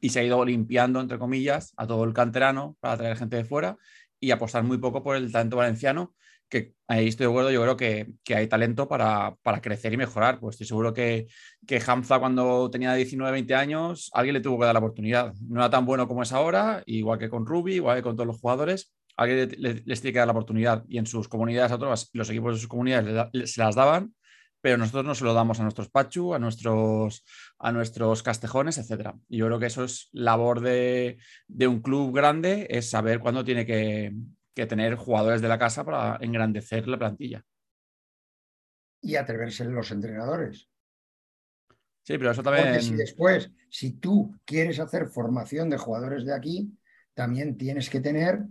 Y 0.00 0.10
se 0.10 0.20
ha 0.20 0.24
ido 0.24 0.44
limpiando 0.44 1.00
entre 1.00 1.18
comillas 1.18 1.72
a 1.76 1.86
todo 1.86 2.04
el 2.04 2.12
canterano 2.12 2.76
para 2.80 2.96
traer 2.96 3.16
gente 3.16 3.36
de 3.36 3.44
fuera 3.44 3.78
y 4.20 4.32
apostar 4.32 4.62
muy 4.64 4.76
poco 4.76 5.02
por 5.02 5.16
el 5.16 5.30
talento 5.30 5.56
valenciano 5.56 6.14
que 6.54 6.72
ahí 6.86 7.08
estoy 7.08 7.26
de 7.26 7.30
acuerdo, 7.30 7.50
yo 7.50 7.62
creo 7.62 7.76
que, 7.76 8.34
hay 8.34 8.46
talento 8.46 8.86
para, 8.88 9.36
crecer 9.60 9.92
y 9.92 9.96
mejorar. 9.96 10.38
Pues 10.38 10.54
estoy 10.54 10.68
seguro 10.68 10.94
que, 10.94 11.26
que 11.66 11.82
Hamza 11.84 12.20
cuando 12.20 12.70
tenía 12.70 12.94
19, 12.94 13.32
20 13.32 13.54
años, 13.54 14.10
alguien 14.14 14.34
le 14.34 14.40
tuvo 14.40 14.60
que 14.60 14.66
dar 14.66 14.74
la 14.74 14.78
oportunidad. 14.78 15.34
No 15.48 15.60
era 15.60 15.70
tan 15.70 15.84
bueno 15.84 16.06
como 16.06 16.22
es 16.22 16.32
ahora, 16.32 16.82
igual 16.86 17.18
que 17.18 17.28
con 17.28 17.44
Ruby, 17.44 17.74
igual 17.74 17.96
que 17.96 18.02
con 18.02 18.16
todos 18.16 18.28
los 18.28 18.38
jugadores, 18.38 18.92
alguien 19.16 19.50
les, 19.58 20.00
tiene 20.00 20.12
que 20.12 20.18
dar 20.18 20.28
la 20.28 20.32
oportunidad. 20.32 20.84
Y 20.88 20.98
en 20.98 21.06
sus 21.06 21.28
comunidades 21.28 21.72
otros, 21.72 22.10
los 22.12 22.30
equipos 22.30 22.54
de 22.54 22.60
sus 22.60 22.68
comunidades 22.68 23.52
se 23.52 23.60
las 23.60 23.74
daban, 23.74 24.14
pero 24.60 24.78
nosotros 24.78 25.04
no 25.04 25.14
se 25.16 25.24
lo 25.24 25.34
damos 25.34 25.58
a 25.58 25.64
nuestros 25.64 25.90
Pachu, 25.90 26.34
a 26.34 26.38
nuestros, 26.38 27.24
a 27.58 27.72
nuestros 27.72 28.22
Castejones, 28.22 28.78
etc. 28.78 29.10
Y 29.28 29.38
yo 29.38 29.46
creo 29.46 29.58
que 29.58 29.66
eso 29.66 29.82
es 29.82 30.08
labor 30.12 30.60
de, 30.60 31.18
de 31.48 31.66
un 31.66 31.82
club 31.82 32.14
grande, 32.14 32.68
es 32.70 32.88
saber 32.90 33.18
cuándo 33.18 33.44
tiene 33.44 33.66
que, 33.66 34.12
que 34.54 34.66
tener 34.66 34.94
jugadores 34.94 35.42
de 35.42 35.48
la 35.48 35.58
casa 35.58 35.84
para 35.84 36.16
engrandecer 36.20 36.86
la 36.86 36.98
plantilla. 36.98 37.44
Y 39.00 39.16
atreverse 39.16 39.64
los 39.64 39.90
entrenadores. 39.90 40.68
Sí, 42.02 42.18
pero 42.18 42.30
eso 42.30 42.42
también. 42.42 42.68
Porque 42.68 42.82
si 42.82 42.94
después, 42.94 43.50
si 43.68 43.92
tú 43.92 44.34
quieres 44.44 44.78
hacer 44.78 45.08
formación 45.08 45.70
de 45.70 45.78
jugadores 45.78 46.24
de 46.24 46.34
aquí, 46.34 46.72
también 47.14 47.56
tienes 47.56 47.88
que 47.90 48.00
tener 48.00 48.44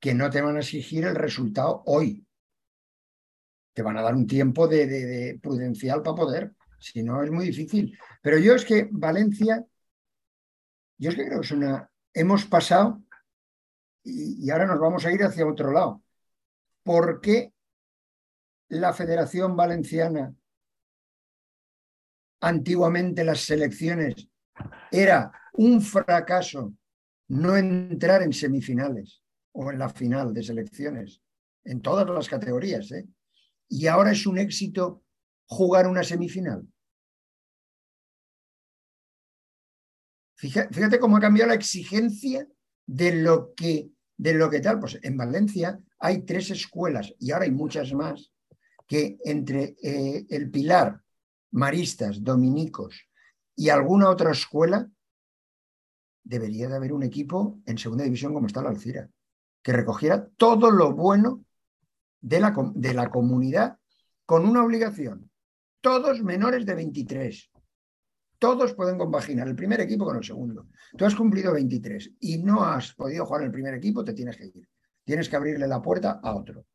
que 0.00 0.14
no 0.14 0.28
te 0.30 0.40
van 0.40 0.56
a 0.56 0.60
exigir 0.60 1.04
el 1.04 1.14
resultado 1.14 1.82
hoy. 1.86 2.26
Te 3.72 3.82
van 3.82 3.96
a 3.96 4.02
dar 4.02 4.14
un 4.14 4.26
tiempo 4.26 4.68
de, 4.68 5.38
prudencial 5.42 6.02
para 6.02 6.16
poder. 6.16 6.52
Si 6.78 7.02
no, 7.02 7.22
es 7.22 7.30
muy 7.30 7.46
difícil. 7.46 7.98
Pero 8.22 8.38
yo 8.38 8.54
es 8.54 8.64
que 8.64 8.88
Valencia, 8.90 9.64
yo 10.98 11.10
es 11.10 11.16
que 11.16 11.26
creo 11.26 11.40
que 11.40 11.46
es 11.46 11.52
una. 11.52 11.90
Hemos 12.12 12.44
pasado 12.46 13.02
y, 14.06 14.50
ahora 14.50 14.66
nos 14.66 14.78
vamos 14.78 15.04
a 15.04 15.12
ir 15.12 15.22
hacia 15.24 15.46
otro 15.46 15.72
lado. 15.72 16.02
¿Por 16.84 17.20
qué 17.20 17.52
la 18.68 18.92
Federación 18.92 19.56
Valenciana, 19.56 20.34
antiguamente 22.40 23.24
las 23.24 23.40
selecciones, 23.40 24.28
era 24.92 25.32
un 25.54 25.82
fracaso 25.82 26.72
no 27.28 27.56
entrar 27.56 28.22
en 28.22 28.32
semifinales 28.32 29.22
o 29.52 29.72
en 29.72 29.78
la 29.78 29.88
final 29.88 30.32
de 30.32 30.42
selecciones, 30.44 31.20
en 31.64 31.82
todas 31.82 32.08
las 32.08 32.28
categorías, 32.28 32.92
¿eh? 32.92 33.08
y 33.68 33.88
ahora 33.88 34.12
es 34.12 34.24
un 34.26 34.38
éxito 34.38 35.02
jugar 35.46 35.88
una 35.88 36.04
semifinal. 36.04 36.66
Fíjate 40.36 41.00
cómo 41.00 41.16
ha 41.16 41.20
cambiado 41.20 41.48
la 41.48 41.54
exigencia 41.54 42.46
de 42.86 43.14
lo 43.14 43.54
que 43.54 43.90
de 44.16 44.34
lo 44.34 44.48
que 44.48 44.60
tal, 44.60 44.78
pues 44.78 44.98
en 45.02 45.16
Valencia 45.16 45.78
hay 45.98 46.22
tres 46.22 46.50
escuelas 46.50 47.14
y 47.18 47.30
ahora 47.30 47.44
hay 47.44 47.50
muchas 47.50 47.92
más 47.92 48.32
que 48.86 49.18
entre 49.24 49.76
eh, 49.82 50.26
el 50.28 50.50
Pilar, 50.50 51.00
Maristas, 51.52 52.22
Dominicos 52.22 53.08
y 53.54 53.68
alguna 53.68 54.10
otra 54.10 54.32
escuela 54.32 54.88
debería 56.22 56.68
de 56.68 56.76
haber 56.76 56.92
un 56.92 57.02
equipo 57.02 57.60
en 57.66 57.78
segunda 57.78 58.04
división 58.04 58.34
como 58.34 58.46
está 58.46 58.62
la 58.62 58.70
Alcira, 58.70 59.08
que 59.62 59.72
recogiera 59.72 60.28
todo 60.36 60.70
lo 60.70 60.92
bueno 60.92 61.44
de 62.20 62.40
la, 62.40 62.54
de 62.74 62.94
la 62.94 63.10
comunidad 63.10 63.78
con 64.24 64.46
una 64.46 64.64
obligación. 64.64 65.30
Todos 65.80 66.22
menores 66.22 66.66
de 66.66 66.74
23. 66.74 67.50
Todos 68.38 68.74
pueden 68.74 68.98
compaginar 68.98 69.48
el 69.48 69.56
primer 69.56 69.80
equipo 69.80 70.04
con 70.04 70.16
el 70.16 70.24
segundo. 70.24 70.66
Tú 70.96 71.04
has 71.04 71.14
cumplido 71.14 71.52
23 71.52 72.12
y 72.20 72.38
no 72.38 72.64
has 72.64 72.92
podido 72.94 73.24
jugar 73.24 73.42
en 73.42 73.46
el 73.46 73.52
primer 73.52 73.74
equipo, 73.74 74.04
te 74.04 74.12
tienes 74.12 74.36
que 74.36 74.46
ir. 74.46 74.68
Tienes 75.04 75.28
que 75.28 75.36
abrirle 75.36 75.66
la 75.66 75.80
puerta 75.80 76.20
a 76.22 76.34
otro. 76.34 76.66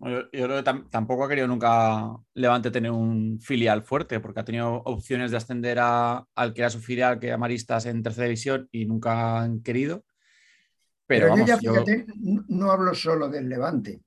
Yo, 0.00 0.30
creo 0.30 0.62
que 0.62 0.72
tampoco 0.90 1.24
ha 1.24 1.28
querido 1.28 1.48
nunca 1.48 2.16
Levante 2.34 2.70
tener 2.70 2.92
un 2.92 3.40
filial 3.40 3.82
fuerte, 3.82 4.20
porque 4.20 4.40
ha 4.40 4.44
tenido 4.44 4.76
opciones 4.84 5.32
de 5.32 5.38
ascender 5.38 5.78
a, 5.80 6.24
al 6.36 6.54
que 6.54 6.60
era 6.60 6.70
su 6.70 6.78
filial, 6.78 7.18
que 7.18 7.26
era 7.26 7.36
Maristas 7.36 7.86
en 7.86 8.02
tercera 8.02 8.26
división, 8.26 8.68
y 8.70 8.86
nunca 8.86 9.40
han 9.40 9.60
querido. 9.60 10.04
Pero, 11.04 11.36
yo 11.36 11.44
ya, 11.44 11.56
fíjate, 11.56 12.06
no 12.48 12.70
hablo 12.70 12.94
solo 12.94 13.28
del 13.28 13.48
Levante. 13.48 14.02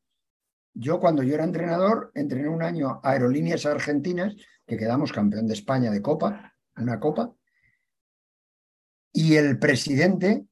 Yo 0.74 1.00
cuando 1.00 1.24
yo 1.24 1.36
era 1.36 1.44
entrenador, 1.44 2.12
entrené 2.16 2.48
un 2.48 2.64
año 2.64 3.00
Aerolíneas 3.04 3.66
Argentinas, 3.66 4.36
que 4.66 4.78
quedamos 4.78 5.12
campeón 5.12 5.48
de 5.48 5.54
España 5.54 5.92
de 5.92 6.02
Copa, 6.02 6.54
una 6.78 7.00
Copa, 7.00 7.34
y 9.14 9.36
el 9.36 9.60
presidente 9.60 10.46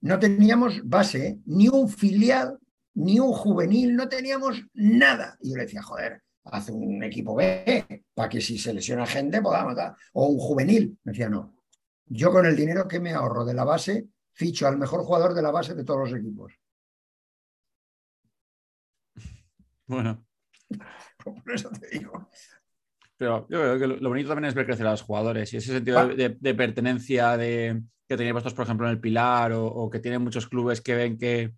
no 0.00 0.18
teníamos 0.18 0.80
base, 0.88 1.40
ni 1.46 1.68
un 1.68 1.88
filial 1.88 2.58
ni 2.98 3.20
un 3.20 3.32
juvenil, 3.32 3.94
no 3.94 4.08
teníamos 4.08 4.64
nada. 4.74 5.36
Y 5.40 5.50
yo 5.50 5.56
le 5.56 5.62
decía, 5.62 5.82
joder, 5.82 6.20
haz 6.44 6.68
un 6.68 7.02
equipo 7.04 7.34
B 7.34 8.04
para 8.12 8.28
que 8.28 8.40
si 8.40 8.58
se 8.58 8.74
lesiona 8.74 9.06
gente 9.06 9.40
podamos 9.40 9.76
dar. 9.76 9.94
O 10.14 10.26
un 10.26 10.38
juvenil. 10.38 10.98
Me 11.04 11.12
decía, 11.12 11.28
no. 11.28 11.54
Yo 12.06 12.32
con 12.32 12.44
el 12.44 12.56
dinero 12.56 12.88
que 12.88 12.98
me 12.98 13.12
ahorro 13.12 13.44
de 13.44 13.54
la 13.54 13.64
base, 13.64 14.08
ficho 14.32 14.66
al 14.66 14.78
mejor 14.78 15.04
jugador 15.04 15.34
de 15.34 15.42
la 15.42 15.52
base 15.52 15.74
de 15.74 15.84
todos 15.84 16.10
los 16.10 16.18
equipos. 16.18 16.52
Bueno. 19.88 20.24
Por 21.24 21.52
eso 21.52 21.70
te 21.70 21.98
digo. 21.98 22.28
Pero 23.16 23.48
yo 23.48 23.58
creo 23.60 23.78
que 23.78 23.86
lo 24.00 24.08
bonito 24.08 24.28
también 24.28 24.48
es 24.48 24.54
ver 24.54 24.66
crecer 24.66 24.86
a 24.86 24.92
los 24.92 25.02
jugadores 25.02 25.52
y 25.52 25.56
ese 25.56 25.72
sentido 25.72 26.06
de, 26.06 26.54
pertenencia 26.54 27.36
de, 27.36 27.82
que 28.06 28.16
tenéis 28.16 28.34
vosotros, 28.34 28.54
por 28.54 28.64
ejemplo, 28.64 28.86
en 28.86 28.92
el 28.92 29.00
Pilar 29.00 29.52
o, 29.52 29.66
o 29.66 29.90
que 29.90 29.98
tienen 29.98 30.22
muchos 30.22 30.46
clubes 30.46 30.80
que 30.80 30.94
ven 30.94 31.18
que, 31.18 31.54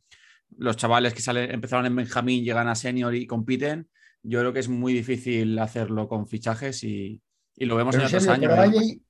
los 0.59 0.77
chavales 0.77 1.15
que 1.15 1.23
salen, 1.23 1.51
empezaron 1.51 1.87
en 1.87 1.97
Benjamín, 1.97 2.45
llegan 2.45 2.69
a 2.69 2.75
senior 2.75 3.15
y 3.15 3.27
compiten, 3.27 3.89
yo 4.23 4.41
creo 4.41 4.53
que 4.53 4.61
es 4.61 4.69
muy 4.69 4.93
difícil 4.93 5.59
hacerlo 5.59 6.09
con 6.09 6.27
fichajes 6.27 6.83
y, 6.85 7.23
lo 7.57 7.77
vemos 7.77 7.95
en 7.95 8.03
otros 8.03 8.27
años. 8.27 8.51
Pero, 8.51 8.63
ahí 8.63 9.03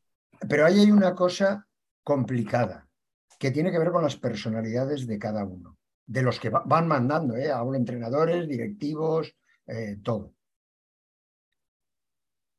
pero 0.49 0.67
ahí 0.67 0.81
hay 0.81 0.91
una 0.91 1.15
cosa 1.15 1.67
complicada 2.03 2.89
que 3.39 3.51
tiene 3.51 3.71
que 3.71 3.79
ver 3.79 3.91
con 3.91 4.03
las 4.03 4.17
personalidades 4.17 5.07
de 5.07 5.19
cada 5.19 5.45
uno, 5.45 5.79
de 6.11 6.23
los 6.23 6.41
que 6.41 6.51
van 6.51 6.89
mandando, 6.89 7.37
¿eh? 7.37 7.53
hablo 7.53 7.77
entrenadores, 7.77 8.49
directivos, 8.49 9.33
eh, 9.69 9.97
todo. 10.03 10.35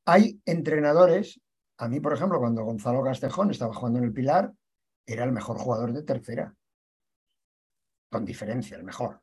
Hay 0.06 0.42
entrenadores, 0.46 1.38
a 1.78 1.90
mí 1.90 2.00
por 2.00 2.14
ejemplo, 2.14 2.40
cuando 2.40 2.64
Gonzalo 2.64 3.04
Castejón 3.04 3.52
estaba 3.52 3.74
jugando 3.74 4.00
en 4.00 4.06
el 4.06 4.14
Pilar, 4.14 4.54
era 5.06 5.26
el 5.26 5.34
mejor 5.34 5.58
jugador 5.58 5.92
de 5.92 6.04
tercera 6.04 6.56
con 8.10 8.24
diferencia, 8.24 8.78
el 8.78 8.86
mejor. 8.86 9.22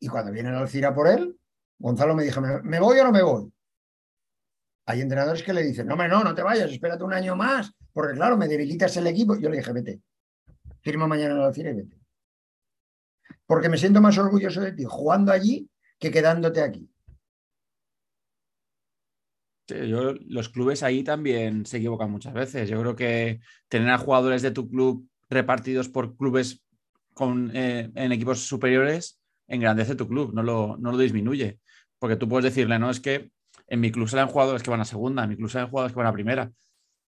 Y 0.00 0.08
cuando 0.08 0.32
viene 0.32 0.48
el 0.48 0.54
Alcira 0.54 0.94
por 0.94 1.06
él, 1.06 1.38
Gonzalo 1.78 2.14
me 2.14 2.24
dijo, 2.24 2.40
¿me 2.40 2.80
voy 2.80 2.98
o 3.00 3.04
no 3.04 3.12
me 3.12 3.22
voy? 3.22 3.52
Hay 4.86 5.02
entrenadores 5.02 5.42
que 5.42 5.52
le 5.52 5.62
dicen, 5.62 5.86
no, 5.86 5.96
no, 5.96 6.24
no 6.24 6.34
te 6.34 6.42
vayas, 6.42 6.70
espérate 6.70 7.04
un 7.04 7.12
año 7.12 7.36
más, 7.36 7.70
porque 7.92 8.14
claro, 8.14 8.38
me 8.38 8.48
debilitas 8.48 8.96
el 8.96 9.08
equipo. 9.08 9.36
Yo 9.36 9.50
le 9.50 9.58
dije, 9.58 9.74
vete, 9.74 10.00
firma 10.80 11.06
mañana 11.06 11.34
en 11.34 11.40
el 11.40 11.44
Alcira 11.44 11.70
y 11.70 11.74
vete. 11.74 12.05
Porque 13.46 13.68
me 13.68 13.78
siento 13.78 14.00
más 14.00 14.18
orgulloso 14.18 14.60
de 14.60 14.72
ti 14.72 14.84
jugando 14.84 15.32
allí 15.32 15.68
que 15.98 16.10
quedándote 16.10 16.62
aquí. 16.62 16.90
los 19.68 20.48
clubes 20.48 20.84
ahí 20.84 21.02
también 21.02 21.66
se 21.66 21.78
equivocan 21.78 22.10
muchas 22.10 22.32
veces. 22.32 22.68
Yo 22.68 22.80
creo 22.80 22.94
que 22.94 23.40
tener 23.68 23.90
a 23.90 23.98
jugadores 23.98 24.42
de 24.42 24.52
tu 24.52 24.68
club 24.68 25.08
repartidos 25.28 25.88
por 25.88 26.16
clubes 26.16 26.62
eh, 27.52 27.90
en 27.94 28.12
equipos 28.12 28.46
superiores 28.46 29.20
engrandece 29.48 29.94
tu 29.94 30.06
club, 30.06 30.34
no 30.34 30.42
lo, 30.42 30.76
no 30.78 30.92
lo 30.92 30.98
disminuye. 30.98 31.58
Porque 31.98 32.16
tú 32.16 32.28
puedes 32.28 32.44
decirle, 32.44 32.78
no, 32.78 32.90
es 32.90 33.00
que 33.00 33.30
en 33.68 33.80
mi 33.80 33.90
club 33.90 34.08
salen 34.08 34.28
jugadores 34.28 34.62
que 34.62 34.70
van 34.70 34.80
a 34.80 34.84
segunda, 34.84 35.24
en 35.24 35.30
mi 35.30 35.36
club 35.36 35.50
salen 35.50 35.68
jugadores 35.68 35.92
que 35.92 35.98
van 35.98 36.06
a 36.08 36.12
primera. 36.12 36.52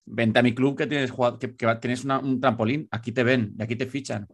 Vente 0.06 0.38
a 0.38 0.42
mi 0.42 0.54
club 0.54 0.76
que 0.76 0.86
tienes, 0.86 1.12
que, 1.38 1.48
tienes 1.48 2.04
un 2.04 2.40
trampolín, 2.40 2.88
aquí 2.90 3.12
te 3.12 3.22
ven 3.22 3.54
y 3.58 3.62
aquí 3.62 3.76
te 3.76 3.86
fichan. 3.86 4.26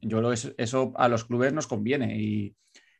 Yo 0.00 0.20
que 0.30 0.54
eso, 0.58 0.92
a 0.96 1.08
los 1.08 1.24
clubes 1.24 1.52
nos 1.52 1.66
conviene 1.66 2.18
y, 2.18 2.56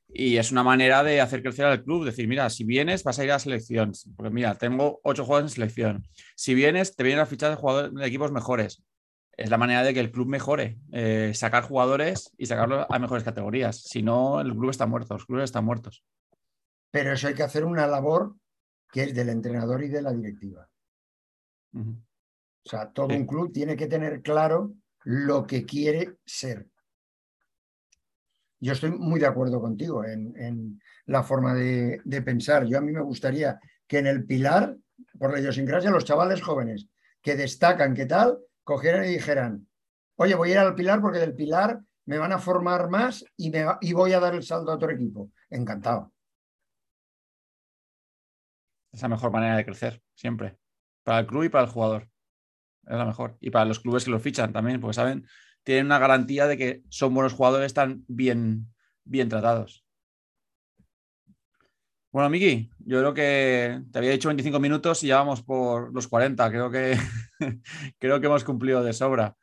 es 0.08 0.50
una 0.50 0.62
manera 0.62 1.02
de 1.02 1.20
hacer 1.20 1.42
crecer 1.42 1.66
al 1.66 1.82
club. 1.82 2.04
Decir, 2.04 2.26
mira, 2.26 2.48
si 2.48 2.64
vienes, 2.64 3.04
vas 3.04 3.18
a 3.18 3.24
ir 3.24 3.32
a 3.32 3.38
selección. 3.38 3.92
Porque 4.16 4.30
mira, 4.32 4.54
tengo 4.54 5.00
ocho 5.02 5.24
jugadores 5.24 5.50
en 5.50 5.54
selección. 5.54 6.08
Si 6.36 6.54
vienes, 6.54 6.96
te 6.96 7.02
vienen 7.02 7.20
a 7.22 7.26
fichar 7.26 7.50
de, 7.50 7.56
jugadores, 7.56 7.92
de 7.92 8.06
equipos 8.06 8.32
mejores 8.32 8.82
es 9.36 9.50
la 9.50 9.58
manera 9.58 9.82
de 9.82 9.92
que 9.92 10.00
el 10.00 10.10
club 10.10 10.28
mejore, 10.28 10.78
eh, 10.92 11.32
sacar 11.34 11.64
jugadores 11.64 12.32
y 12.38 12.46
sacarlos 12.46 12.86
a 12.88 12.98
mejores 12.98 13.22
categorías. 13.22 13.82
Si 13.82 14.02
no, 14.02 14.40
el 14.40 14.52
club 14.52 14.70
está 14.70 14.86
muerto, 14.86 15.14
los 15.14 15.26
clubes 15.26 15.44
están 15.44 15.64
muertos. 15.64 16.02
Pero 16.90 17.12
eso 17.12 17.28
hay 17.28 17.34
que 17.34 17.42
hacer 17.42 17.64
una 17.64 17.86
labor 17.86 18.34
que 18.90 19.04
es 19.04 19.14
del 19.14 19.28
entrenador 19.28 19.84
y 19.84 19.88
de 19.88 20.02
la 20.02 20.12
directiva. 20.12 20.68
O 21.74 22.68
sea, 22.68 22.90
todo 22.90 23.14
un 23.14 23.26
club 23.26 23.52
tiene 23.52 23.76
que 23.76 23.86
tener 23.86 24.22
claro 24.22 24.72
lo 25.04 25.46
que 25.46 25.66
quiere 25.66 26.14
ser. 26.24 26.70
Yo 28.58 28.72
estoy 28.72 28.90
muy 28.90 29.20
de 29.20 29.26
acuerdo 29.26 29.60
contigo 29.60 30.04
en, 30.04 30.80
la 31.06 31.22
forma 31.22 31.54
de, 31.54 32.00
pensar. 32.24 32.64
Yo 32.66 32.78
a 32.78 32.80
mí 32.80 32.92
me 32.92 33.02
gustaría 33.02 33.60
que 33.86 33.98
en 33.98 34.06
el 34.06 34.24
pilar, 34.24 34.76
por 35.18 35.32
la 35.32 35.40
idiosincrasia, 35.40 35.90
los 35.90 36.04
chavales 36.04 36.42
jóvenes 36.42 36.88
que 37.22 37.36
destacan, 37.36 37.94
¿qué 37.94 38.06
tal? 38.06 38.38
cogieran 38.66 39.04
y 39.04 39.12
dijeran, 39.12 39.68
oye, 40.16 40.34
voy 40.34 40.50
a 40.50 40.52
ir 40.52 40.58
al 40.58 40.74
Pilar 40.74 41.00
porque 41.00 41.20
del 41.20 41.36
Pilar 41.36 41.80
me 42.04 42.18
van 42.18 42.32
a 42.32 42.38
formar 42.38 42.90
más 42.90 43.24
y, 43.36 43.50
me 43.50 43.64
y 43.80 43.92
voy 43.92 44.12
a 44.12 44.18
dar 44.18 44.34
el 44.34 44.42
salto 44.42 44.72
a 44.72 44.74
otro 44.74 44.90
equipo. 44.90 45.30
Encantado. 45.48 46.12
Es 48.92 49.02
la 49.02 49.08
mejor 49.08 49.30
manera 49.30 49.56
de 49.56 49.64
crecer, 49.64 50.02
siempre. 50.14 50.58
Para 51.04 51.20
el 51.20 51.26
club 51.26 51.44
y 51.44 51.48
para 51.48 51.64
el 51.64 51.70
jugador. 51.70 52.08
Es 52.82 52.96
la 52.96 53.04
mejor. 53.04 53.36
Y 53.40 53.50
para 53.50 53.66
los 53.66 53.78
clubes 53.78 54.04
que 54.04 54.10
lo 54.10 54.18
fichan 54.18 54.52
también, 54.52 54.80
porque 54.80 54.94
saben, 54.94 55.26
tienen 55.66 55.86
una 55.86 55.98
garantía 55.98 56.46
de 56.46 56.56
que 56.56 56.82
son 56.90 57.12
buenos 57.12 57.32
jugadores, 57.32 57.66
están 57.66 58.04
bien, 58.06 58.72
bien 59.04 59.28
tratados. 59.28 59.84
Bueno, 62.12 62.30
Miki, 62.30 62.70
yo 62.78 63.00
creo 63.00 63.12
que 63.12 63.82
te 63.90 63.98
había 63.98 64.12
dicho 64.12 64.28
25 64.28 64.60
minutos 64.60 65.02
y 65.02 65.08
ya 65.08 65.16
vamos 65.16 65.42
por 65.42 65.92
los 65.92 66.06
40. 66.06 66.48
Creo 66.50 66.70
que, 66.70 66.96
creo 67.98 68.20
que 68.20 68.26
hemos 68.28 68.44
cumplido 68.44 68.84
de 68.84 68.92
sobra. 68.92 69.36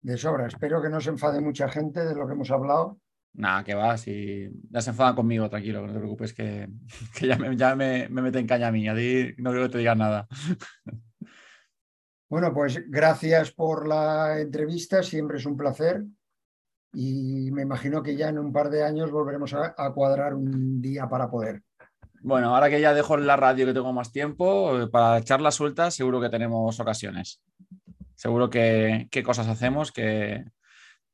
De 0.00 0.16
sobra. 0.16 0.46
Espero 0.46 0.80
que 0.80 0.88
no 0.88 1.00
se 1.00 1.10
enfade 1.10 1.40
mucha 1.40 1.68
gente 1.68 2.04
de 2.04 2.14
lo 2.14 2.28
que 2.28 2.34
hemos 2.34 2.50
hablado. 2.52 3.00
Nada, 3.32 3.64
que 3.64 3.74
va, 3.74 3.98
si 3.98 4.48
ya 4.70 4.80
se 4.80 4.90
enfadan 4.90 5.16
conmigo, 5.16 5.50
tranquilo, 5.50 5.84
no 5.84 5.92
te 5.92 5.98
preocupes, 5.98 6.32
que, 6.34 6.68
ya, 7.20 7.36
me, 7.36 7.56
ya 7.56 7.74
me, 7.74 8.08
meten 8.08 8.46
caña 8.46 8.68
a 8.68 8.72
mí, 8.72 8.88
a 8.88 8.94
ti 8.94 9.34
no 9.38 9.50
creo 9.50 9.64
que 9.64 9.70
te 9.70 9.78
digan 9.78 9.98
nada. 9.98 10.28
Bueno, 12.30 12.54
pues 12.54 12.88
gracias 12.88 13.50
por 13.50 13.88
la 13.88 14.38
entrevista, 14.38 15.02
siempre 15.02 15.38
es 15.38 15.46
un 15.46 15.56
placer 15.56 16.04
y 16.92 17.50
me 17.50 17.62
imagino 17.62 18.04
que 18.04 18.14
ya 18.14 18.28
en 18.28 18.38
un 18.38 18.52
par 18.52 18.70
de 18.70 18.84
años 18.84 19.10
volveremos 19.10 19.52
a, 19.52 19.92
cuadrar 19.92 20.34
un 20.34 20.80
día 20.80 21.08
para 21.08 21.28
poder. 21.28 21.64
Bueno, 22.22 22.54
ahora 22.54 22.70
que 22.70 22.80
ya 22.80 22.94
dejo 22.94 23.16
la 23.16 23.34
radio 23.34 23.66
que 23.66 23.74
tengo 23.74 23.92
más 23.92 24.12
tiempo, 24.12 24.80
eh, 24.80 24.86
para 24.86 25.24
charlas 25.24 25.56
sueltas 25.56 25.96
seguro 25.96 26.20
que 26.20 26.28
tenemos 26.28 26.78
ocasiones. 26.78 27.42
Seguro 28.14 28.48
que, 28.48 29.08
cosas 29.24 29.48
hacemos, 29.48 29.90
que, 29.90 30.44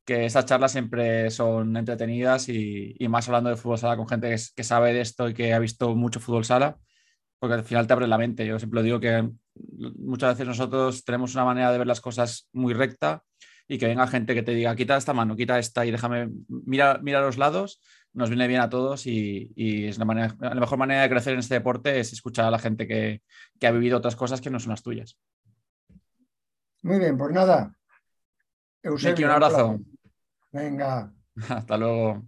que 0.04 0.26
esas 0.26 0.44
charlas 0.44 0.72
siempre 0.72 1.30
son 1.30 1.78
entretenidas 1.78 2.50
y, 2.50 2.94
más 3.08 3.26
hablando 3.26 3.48
de 3.48 3.56
fútbol 3.56 3.78
sala 3.78 3.96
con 3.96 4.06
gente 4.06 4.28
que, 4.28 4.42
que, 4.54 4.64
sabe 4.64 4.92
de 4.92 5.00
esto 5.00 5.30
y 5.30 5.34
que 5.34 5.54
ha 5.54 5.58
visto 5.60 5.94
mucho 5.94 6.20
fútbol 6.20 6.44
sala, 6.44 6.76
porque 7.38 7.54
al 7.54 7.64
final 7.64 7.86
te 7.86 7.94
abre 7.94 8.06
la 8.06 8.18
mente. 8.18 8.44
Yo 8.44 8.58
siempre 8.58 8.82
digo 8.82 9.00
que 9.00 9.30
muchas 9.98 10.34
veces 10.34 10.46
nosotros 10.46 11.04
tenemos 11.04 11.34
una 11.34 11.44
manera 11.44 11.72
de 11.72 11.78
ver 11.78 11.86
las 11.86 12.00
cosas 12.00 12.48
muy 12.52 12.74
recta 12.74 13.22
y 13.68 13.78
que 13.78 13.86
venga 13.86 14.06
gente 14.06 14.34
que 14.34 14.42
te 14.42 14.52
diga, 14.52 14.76
quita 14.76 14.96
esta 14.96 15.12
mano, 15.12 15.36
quita 15.36 15.58
esta 15.58 15.84
y 15.84 15.90
déjame, 15.90 16.30
mira, 16.48 16.98
mira 17.02 17.20
los 17.20 17.36
lados, 17.36 17.80
nos 18.12 18.30
viene 18.30 18.46
bien 18.46 18.60
a 18.60 18.70
todos 18.70 19.06
y, 19.06 19.52
es 19.56 19.98
la, 19.98 20.04
manera, 20.04 20.36
la 20.40 20.54
mejor 20.54 20.78
manera 20.78 21.02
de 21.02 21.10
crecer 21.10 21.34
en 21.34 21.40
este 21.40 21.54
deporte 21.54 21.98
es 21.98 22.12
escuchar 22.12 22.46
a 22.46 22.50
la 22.50 22.58
gente 22.58 22.86
que, 22.86 23.22
ha 23.66 23.70
vivido 23.70 23.98
otras 23.98 24.16
cosas 24.16 24.40
que 24.40 24.50
no 24.50 24.60
son 24.60 24.70
las 24.70 24.82
tuyas. 24.82 25.18
Muy 26.82 26.98
bien, 26.98 27.16
pues 27.18 27.32
nada. 27.32 27.76
Eusebio, 28.82 29.26
un 29.26 29.32
abrazo. 29.32 29.80
Venga. 30.52 31.12
Hasta 31.48 31.76
luego. 31.76 32.24